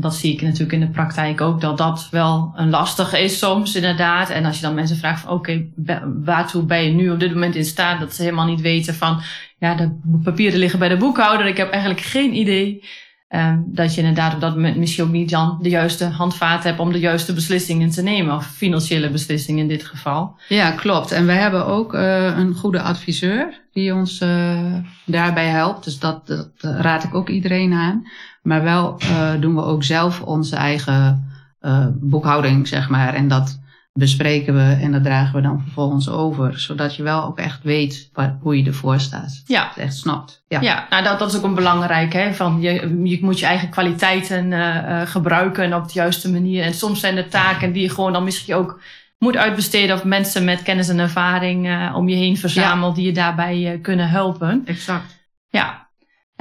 Dat 0.00 0.14
zie 0.14 0.32
ik 0.32 0.42
natuurlijk 0.42 0.72
in 0.72 0.80
de 0.80 0.88
praktijk 0.88 1.40
ook, 1.40 1.60
dat 1.60 1.78
dat 1.78 2.08
wel 2.10 2.52
een 2.56 2.70
lastige 2.70 3.22
is 3.22 3.38
soms 3.38 3.74
inderdaad. 3.74 4.30
En 4.30 4.44
als 4.44 4.56
je 4.56 4.62
dan 4.62 4.74
mensen 4.74 4.96
vraagt 4.96 5.20
van 5.20 5.30
oké, 5.30 5.68
okay, 5.76 6.02
waartoe 6.24 6.62
ben 6.62 6.84
je 6.84 6.90
nu 6.90 7.10
op 7.10 7.20
dit 7.20 7.32
moment 7.32 7.54
in 7.54 7.64
staat, 7.64 8.00
dat 8.00 8.14
ze 8.14 8.22
helemaal 8.22 8.46
niet 8.46 8.60
weten 8.60 8.94
van 8.94 9.20
ja, 9.58 9.74
de 9.74 9.98
papieren 10.22 10.58
liggen 10.58 10.78
bij 10.78 10.88
de 10.88 10.96
boekhouder. 10.96 11.46
Ik 11.46 11.56
heb 11.56 11.70
eigenlijk 11.70 12.02
geen 12.02 12.34
idee 12.34 12.82
um, 13.28 13.64
dat 13.66 13.94
je 13.94 14.00
inderdaad 14.00 14.34
op 14.34 14.40
dat 14.40 14.54
moment 14.54 14.76
misschien 14.76 15.04
ook 15.04 15.10
niet 15.10 15.30
dan 15.30 15.58
de 15.62 15.68
juiste 15.68 16.04
handvaat 16.04 16.64
hebt 16.64 16.78
om 16.78 16.92
de 16.92 16.98
juiste 16.98 17.32
beslissingen 17.32 17.90
te 17.90 18.02
nemen. 18.02 18.34
Of 18.34 18.46
financiële 18.46 19.10
beslissingen 19.10 19.62
in 19.62 19.68
dit 19.68 19.84
geval. 19.84 20.36
Ja, 20.48 20.70
klopt. 20.70 21.12
En 21.12 21.26
we 21.26 21.32
hebben 21.32 21.66
ook 21.66 21.94
uh, 21.94 22.38
een 22.38 22.54
goede 22.54 22.80
adviseur 22.80 23.60
die 23.72 23.94
ons 23.94 24.20
uh, 24.20 24.74
daarbij 25.04 25.48
helpt. 25.48 25.84
Dus 25.84 25.98
dat, 25.98 26.26
dat, 26.26 26.50
raad 26.60 27.04
ik 27.04 27.14
ook 27.14 27.28
iedereen 27.28 27.72
aan. 27.72 28.08
Maar 28.42 28.62
wel 28.62 29.00
doen 29.40 29.54
we 29.54 29.62
ook 29.62 29.84
zelf 29.84 30.20
onze 30.20 30.56
eigen 30.56 31.30
boekhouding, 32.00 32.68
zeg 32.68 32.88
maar. 32.88 33.14
En 33.14 33.28
dat 33.28 33.60
bespreken 33.98 34.54
we 34.54 34.78
en 34.82 34.92
dat 34.92 35.02
dragen 35.02 35.34
we 35.34 35.42
dan 35.42 35.60
vervolgens 35.60 36.08
over. 36.08 36.60
Zodat 36.60 36.96
je 36.96 37.02
wel 37.02 37.24
ook 37.24 37.38
echt 37.38 37.62
weet 37.62 38.10
waar, 38.12 38.38
hoe 38.40 38.58
je 38.58 38.64
ervoor 38.64 39.00
staat. 39.00 39.42
Ja. 39.46 39.76
echt 39.76 39.96
snapt. 39.96 40.44
Ja, 40.48 40.60
ja 40.60 40.86
nou 40.90 41.04
dat, 41.04 41.18
dat 41.18 41.30
is 41.30 41.36
ook 41.36 41.44
een 41.44 41.54
belangrijk. 41.54 42.12
Hè? 42.12 42.34
Van 42.34 42.60
je, 42.60 43.00
je 43.04 43.18
moet 43.20 43.38
je 43.38 43.46
eigen 43.46 43.68
kwaliteiten 43.68 44.50
uh, 44.52 45.00
gebruiken 45.04 45.74
op 45.74 45.86
de 45.86 45.92
juiste 45.94 46.30
manier. 46.30 46.64
En 46.64 46.74
soms 46.74 47.00
zijn 47.00 47.16
er 47.16 47.28
taken 47.28 47.72
die 47.72 47.82
je 47.82 47.90
gewoon 47.90 48.12
dan 48.12 48.24
misschien 48.24 48.54
ook 48.54 48.80
moet 49.18 49.36
uitbesteden. 49.36 49.96
Of 49.96 50.04
mensen 50.04 50.44
met 50.44 50.62
kennis 50.62 50.88
en 50.88 50.98
ervaring 50.98 51.66
uh, 51.66 51.92
om 51.96 52.08
je 52.08 52.16
heen 52.16 52.36
verzamelt 52.36 52.94
die 52.94 53.06
je 53.06 53.12
daarbij 53.12 53.78
kunnen 53.82 54.08
helpen. 54.08 54.62
Exact. 54.64 55.18
Ja, 55.48 55.87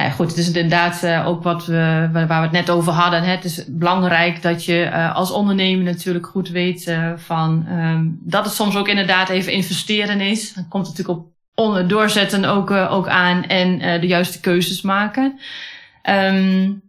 ja, 0.03 0.10
goed, 0.10 0.27
het 0.27 0.38
is 0.38 0.47
inderdaad 0.47 1.03
uh, 1.03 1.27
ook 1.27 1.43
wat 1.43 1.65
we, 1.65 2.10
waar 2.12 2.27
we 2.27 2.33
het 2.33 2.51
net 2.51 2.69
over 2.69 2.93
hadden. 2.93 3.23
Het 3.23 3.43
is 3.43 3.63
belangrijk 3.67 4.41
dat 4.41 4.65
je 4.65 4.86
uh, 4.86 5.15
als 5.15 5.31
ondernemer 5.31 5.83
natuurlijk 5.83 6.25
goed 6.25 6.49
weet 6.49 6.88
uh, 6.88 7.12
van 7.15 7.67
um, 7.69 8.19
dat 8.23 8.45
het 8.45 8.53
soms 8.53 8.75
ook 8.75 8.88
inderdaad 8.88 9.29
even 9.29 9.51
investeren 9.51 10.21
is. 10.21 10.53
Dan 10.53 10.67
komt 10.67 10.88
het 10.88 10.97
natuurlijk 10.97 11.25
op 11.53 11.89
doorzetten 11.89 12.45
ook, 12.45 12.71
ook 12.71 13.07
aan 13.07 13.43
en 13.43 14.01
de 14.01 14.07
juiste 14.07 14.39
keuzes 14.39 14.81
maken. 14.81 15.39
Um, 16.10 16.81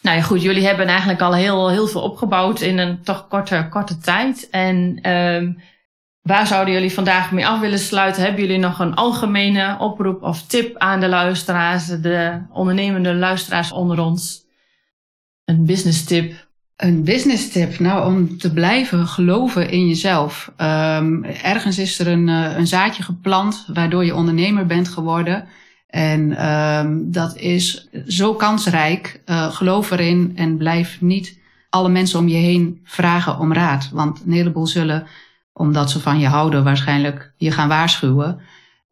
nou 0.00 0.16
ja, 0.16 0.22
goed, 0.22 0.42
jullie 0.42 0.66
hebben 0.66 0.86
eigenlijk 0.86 1.20
al 1.20 1.34
heel, 1.34 1.70
heel 1.70 1.86
veel 1.86 2.02
opgebouwd 2.02 2.60
in 2.60 2.78
een 2.78 3.02
toch 3.02 3.28
korte, 3.28 3.66
korte 3.70 3.98
tijd. 3.98 4.48
En 4.50 5.10
um, 5.10 5.58
Waar 6.24 6.46
zouden 6.46 6.74
jullie 6.74 6.92
vandaag 6.92 7.32
mee 7.32 7.46
af 7.46 7.60
willen 7.60 7.78
sluiten? 7.78 8.22
Hebben 8.22 8.40
jullie 8.40 8.58
nog 8.58 8.78
een 8.78 8.94
algemene 8.94 9.76
oproep 9.78 10.22
of 10.22 10.42
tip 10.42 10.78
aan 10.78 11.00
de 11.00 11.08
luisteraars, 11.08 11.86
de 11.86 12.40
ondernemende 12.52 13.14
luisteraars 13.14 13.72
onder 13.72 14.00
ons? 14.00 14.44
Een 15.44 15.66
business 15.66 16.04
tip? 16.04 16.48
Een 16.76 17.04
business 17.04 17.48
tip? 17.48 17.78
Nou, 17.78 18.06
om 18.06 18.38
te 18.38 18.52
blijven 18.52 19.06
geloven 19.06 19.70
in 19.70 19.88
jezelf. 19.88 20.52
Um, 20.56 21.24
ergens 21.24 21.78
is 21.78 21.98
er 21.98 22.06
een, 22.06 22.28
uh, 22.28 22.56
een 22.56 22.66
zaadje 22.66 23.02
geplant 23.02 23.66
waardoor 23.72 24.04
je 24.04 24.14
ondernemer 24.14 24.66
bent 24.66 24.88
geworden. 24.88 25.48
En 25.86 26.48
um, 26.48 27.12
dat 27.12 27.36
is 27.36 27.88
zo 28.06 28.34
kansrijk. 28.34 29.22
Uh, 29.26 29.52
geloof 29.52 29.90
erin 29.90 30.32
en 30.36 30.56
blijf 30.56 31.00
niet 31.00 31.38
alle 31.70 31.88
mensen 31.88 32.18
om 32.18 32.28
je 32.28 32.36
heen 32.36 32.80
vragen 32.84 33.38
om 33.38 33.52
raad. 33.52 33.90
Want 33.92 34.22
een 34.26 34.32
heleboel 34.32 34.66
zullen 34.66 35.06
omdat 35.54 35.90
ze 35.90 36.00
van 36.00 36.18
je 36.18 36.26
houden, 36.26 36.64
waarschijnlijk 36.64 37.32
je 37.36 37.50
gaan 37.50 37.68
waarschuwen. 37.68 38.40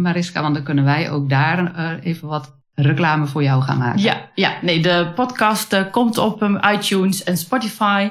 Mariska? 0.00 0.42
Want 0.42 0.54
dan 0.54 0.64
kunnen 0.64 0.84
wij 0.84 1.10
ook 1.10 1.28
daar 1.28 1.98
even 1.98 2.28
wat 2.28 2.55
reclame 2.76 3.26
voor 3.26 3.42
jou 3.42 3.62
gaan 3.62 3.78
maken. 3.78 4.02
Ja, 4.02 4.28
ja 4.34 4.52
nee, 4.62 4.80
de 4.80 5.12
podcast 5.14 5.72
uh, 5.72 5.80
komt 5.90 6.18
op 6.18 6.42
um, 6.42 6.58
iTunes 6.72 7.24
en 7.24 7.36
Spotify. 7.36 8.10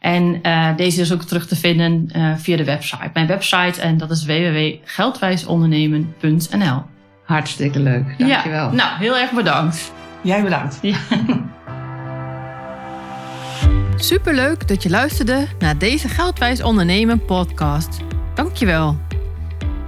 En 0.00 0.38
uh, 0.42 0.76
deze 0.76 1.00
is 1.00 1.12
ook 1.12 1.22
terug 1.22 1.46
te 1.46 1.56
vinden 1.56 2.08
uh, 2.16 2.32
via 2.36 2.56
de 2.56 2.64
website. 2.64 3.10
Mijn 3.12 3.26
website 3.26 3.80
en 3.80 3.98
dat 3.98 4.10
is 4.10 4.24
www.geldwijsondernemen.nl. 4.24 6.82
Hartstikke 7.24 7.80
leuk, 7.80 8.14
dankjewel. 8.18 8.64
Ja, 8.64 8.72
nou, 8.72 8.98
heel 8.98 9.16
erg 9.16 9.32
bedankt. 9.32 9.92
Jij 10.20 10.42
bedankt. 10.42 10.78
Ja. 10.82 10.96
Superleuk 13.96 14.68
dat 14.68 14.82
je 14.82 14.90
luisterde 14.90 15.46
naar 15.58 15.78
deze 15.78 16.08
Geldwijs 16.08 16.62
Ondernemen 16.62 17.24
podcast. 17.24 18.00
Dankjewel. 18.34 18.96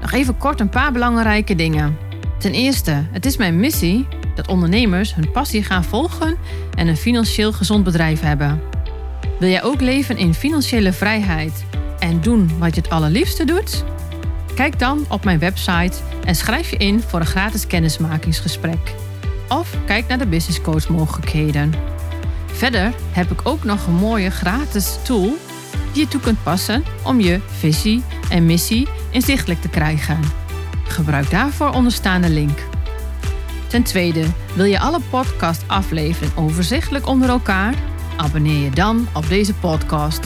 Nog 0.01 0.13
even 0.13 0.39
kort 0.39 0.61
een 0.61 0.69
paar 0.69 0.93
belangrijke 0.93 1.55
dingen. 1.55 1.99
Ten 2.39 2.53
eerste, 2.53 3.07
het 3.11 3.27
is 3.27 3.37
mijn 3.37 3.61
missie 3.61 4.07
dat 4.39 4.49
ondernemers 4.49 5.15
hun 5.15 5.31
passie 5.31 5.63
gaan 5.63 5.85
volgen 5.85 6.37
en 6.75 6.87
een 6.87 6.97
financieel 6.97 7.53
gezond 7.53 7.85
bedrijf 7.85 8.21
hebben. 8.21 8.61
Wil 9.39 9.49
jij 9.49 9.63
ook 9.63 9.81
leven 9.81 10.17
in 10.17 10.35
financiële 10.35 10.93
vrijheid 10.93 11.65
en 11.99 12.21
doen 12.21 12.59
wat 12.59 12.75
je 12.75 12.81
het 12.81 12.91
allerliefste 12.91 13.45
doet? 13.45 13.85
Kijk 14.55 14.79
dan 14.79 15.05
op 15.09 15.25
mijn 15.25 15.39
website 15.39 15.99
en 16.25 16.35
schrijf 16.35 16.71
je 16.71 16.77
in 16.77 17.01
voor 17.01 17.21
een 17.21 17.27
gratis 17.27 17.67
kennismakingsgesprek. 17.67 18.95
Of 19.49 19.77
kijk 19.87 20.09
naar 20.09 20.19
de 20.19 20.27
business 20.27 20.61
coach 20.61 20.89
mogelijkheden. 20.89 21.73
Verder 22.47 22.93
heb 23.13 23.31
ik 23.31 23.41
ook 23.43 23.65
nog 23.65 23.87
een 23.87 23.95
mooie 23.95 24.31
gratis 24.31 24.99
tool 25.05 25.37
die 25.93 26.03
je 26.03 26.09
toe 26.09 26.21
kunt 26.21 26.43
passen 26.43 26.85
om 27.05 27.21
je 27.21 27.41
visie 27.47 28.03
en 28.31 28.47
missie 28.47 28.89
inzichtelijk 29.11 29.61
te 29.61 29.69
krijgen. 29.69 30.21
Gebruik 30.89 31.31
daarvoor 31.31 31.71
onderstaande 31.71 32.29
link. 32.29 32.68
Ten 33.69 33.83
tweede, 33.83 34.25
wil 34.55 34.65
je 34.65 34.79
alle 34.79 35.01
podcast-afleveringen 35.11 36.37
overzichtelijk 36.37 37.07
onder 37.07 37.29
elkaar? 37.29 37.75
Abonneer 38.17 38.63
je 38.63 38.71
dan 38.71 39.09
op 39.15 39.29
deze 39.29 39.55
podcast. 39.55 40.21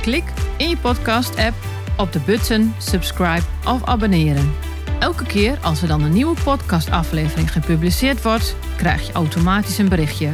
Klik 0.00 0.24
in 0.56 0.68
je 0.68 0.76
podcast-app 0.76 1.54
op 1.96 2.12
de 2.12 2.20
button 2.20 2.74
subscribe 2.78 3.42
of 3.64 3.84
abonneren. 3.84 4.52
Elke 4.98 5.26
keer 5.26 5.58
als 5.62 5.82
er 5.82 5.88
dan 5.88 6.02
een 6.02 6.12
nieuwe 6.12 6.36
podcast-aflevering 6.44 7.52
gepubliceerd 7.52 8.22
wordt, 8.22 8.56
krijg 8.76 9.06
je 9.06 9.12
automatisch 9.12 9.78
een 9.78 9.88
berichtje. 9.88 10.30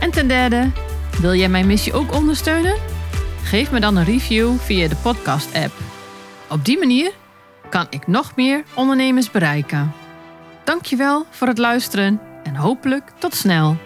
En 0.00 0.10
ten 0.10 0.28
derde, 0.28 0.70
wil 1.20 1.34
jij 1.34 1.48
mijn 1.48 1.66
missie 1.66 1.92
ook 1.92 2.14
ondersteunen? 2.14 2.76
Geef 3.42 3.70
me 3.70 3.80
dan 3.80 3.96
een 3.96 4.04
review 4.04 4.58
via 4.58 4.88
de 4.88 4.96
podcast-app. 4.96 5.72
Op 6.48 6.64
die 6.64 6.78
manier 6.78 7.12
kan 7.70 7.86
ik 7.90 8.06
nog 8.06 8.36
meer 8.36 8.64
ondernemers 8.74 9.30
bereiken. 9.30 9.97
Dankjewel 10.68 11.26
voor 11.30 11.46
het 11.46 11.58
luisteren 11.58 12.20
en 12.42 12.56
hopelijk 12.56 13.12
tot 13.18 13.34
snel. 13.34 13.76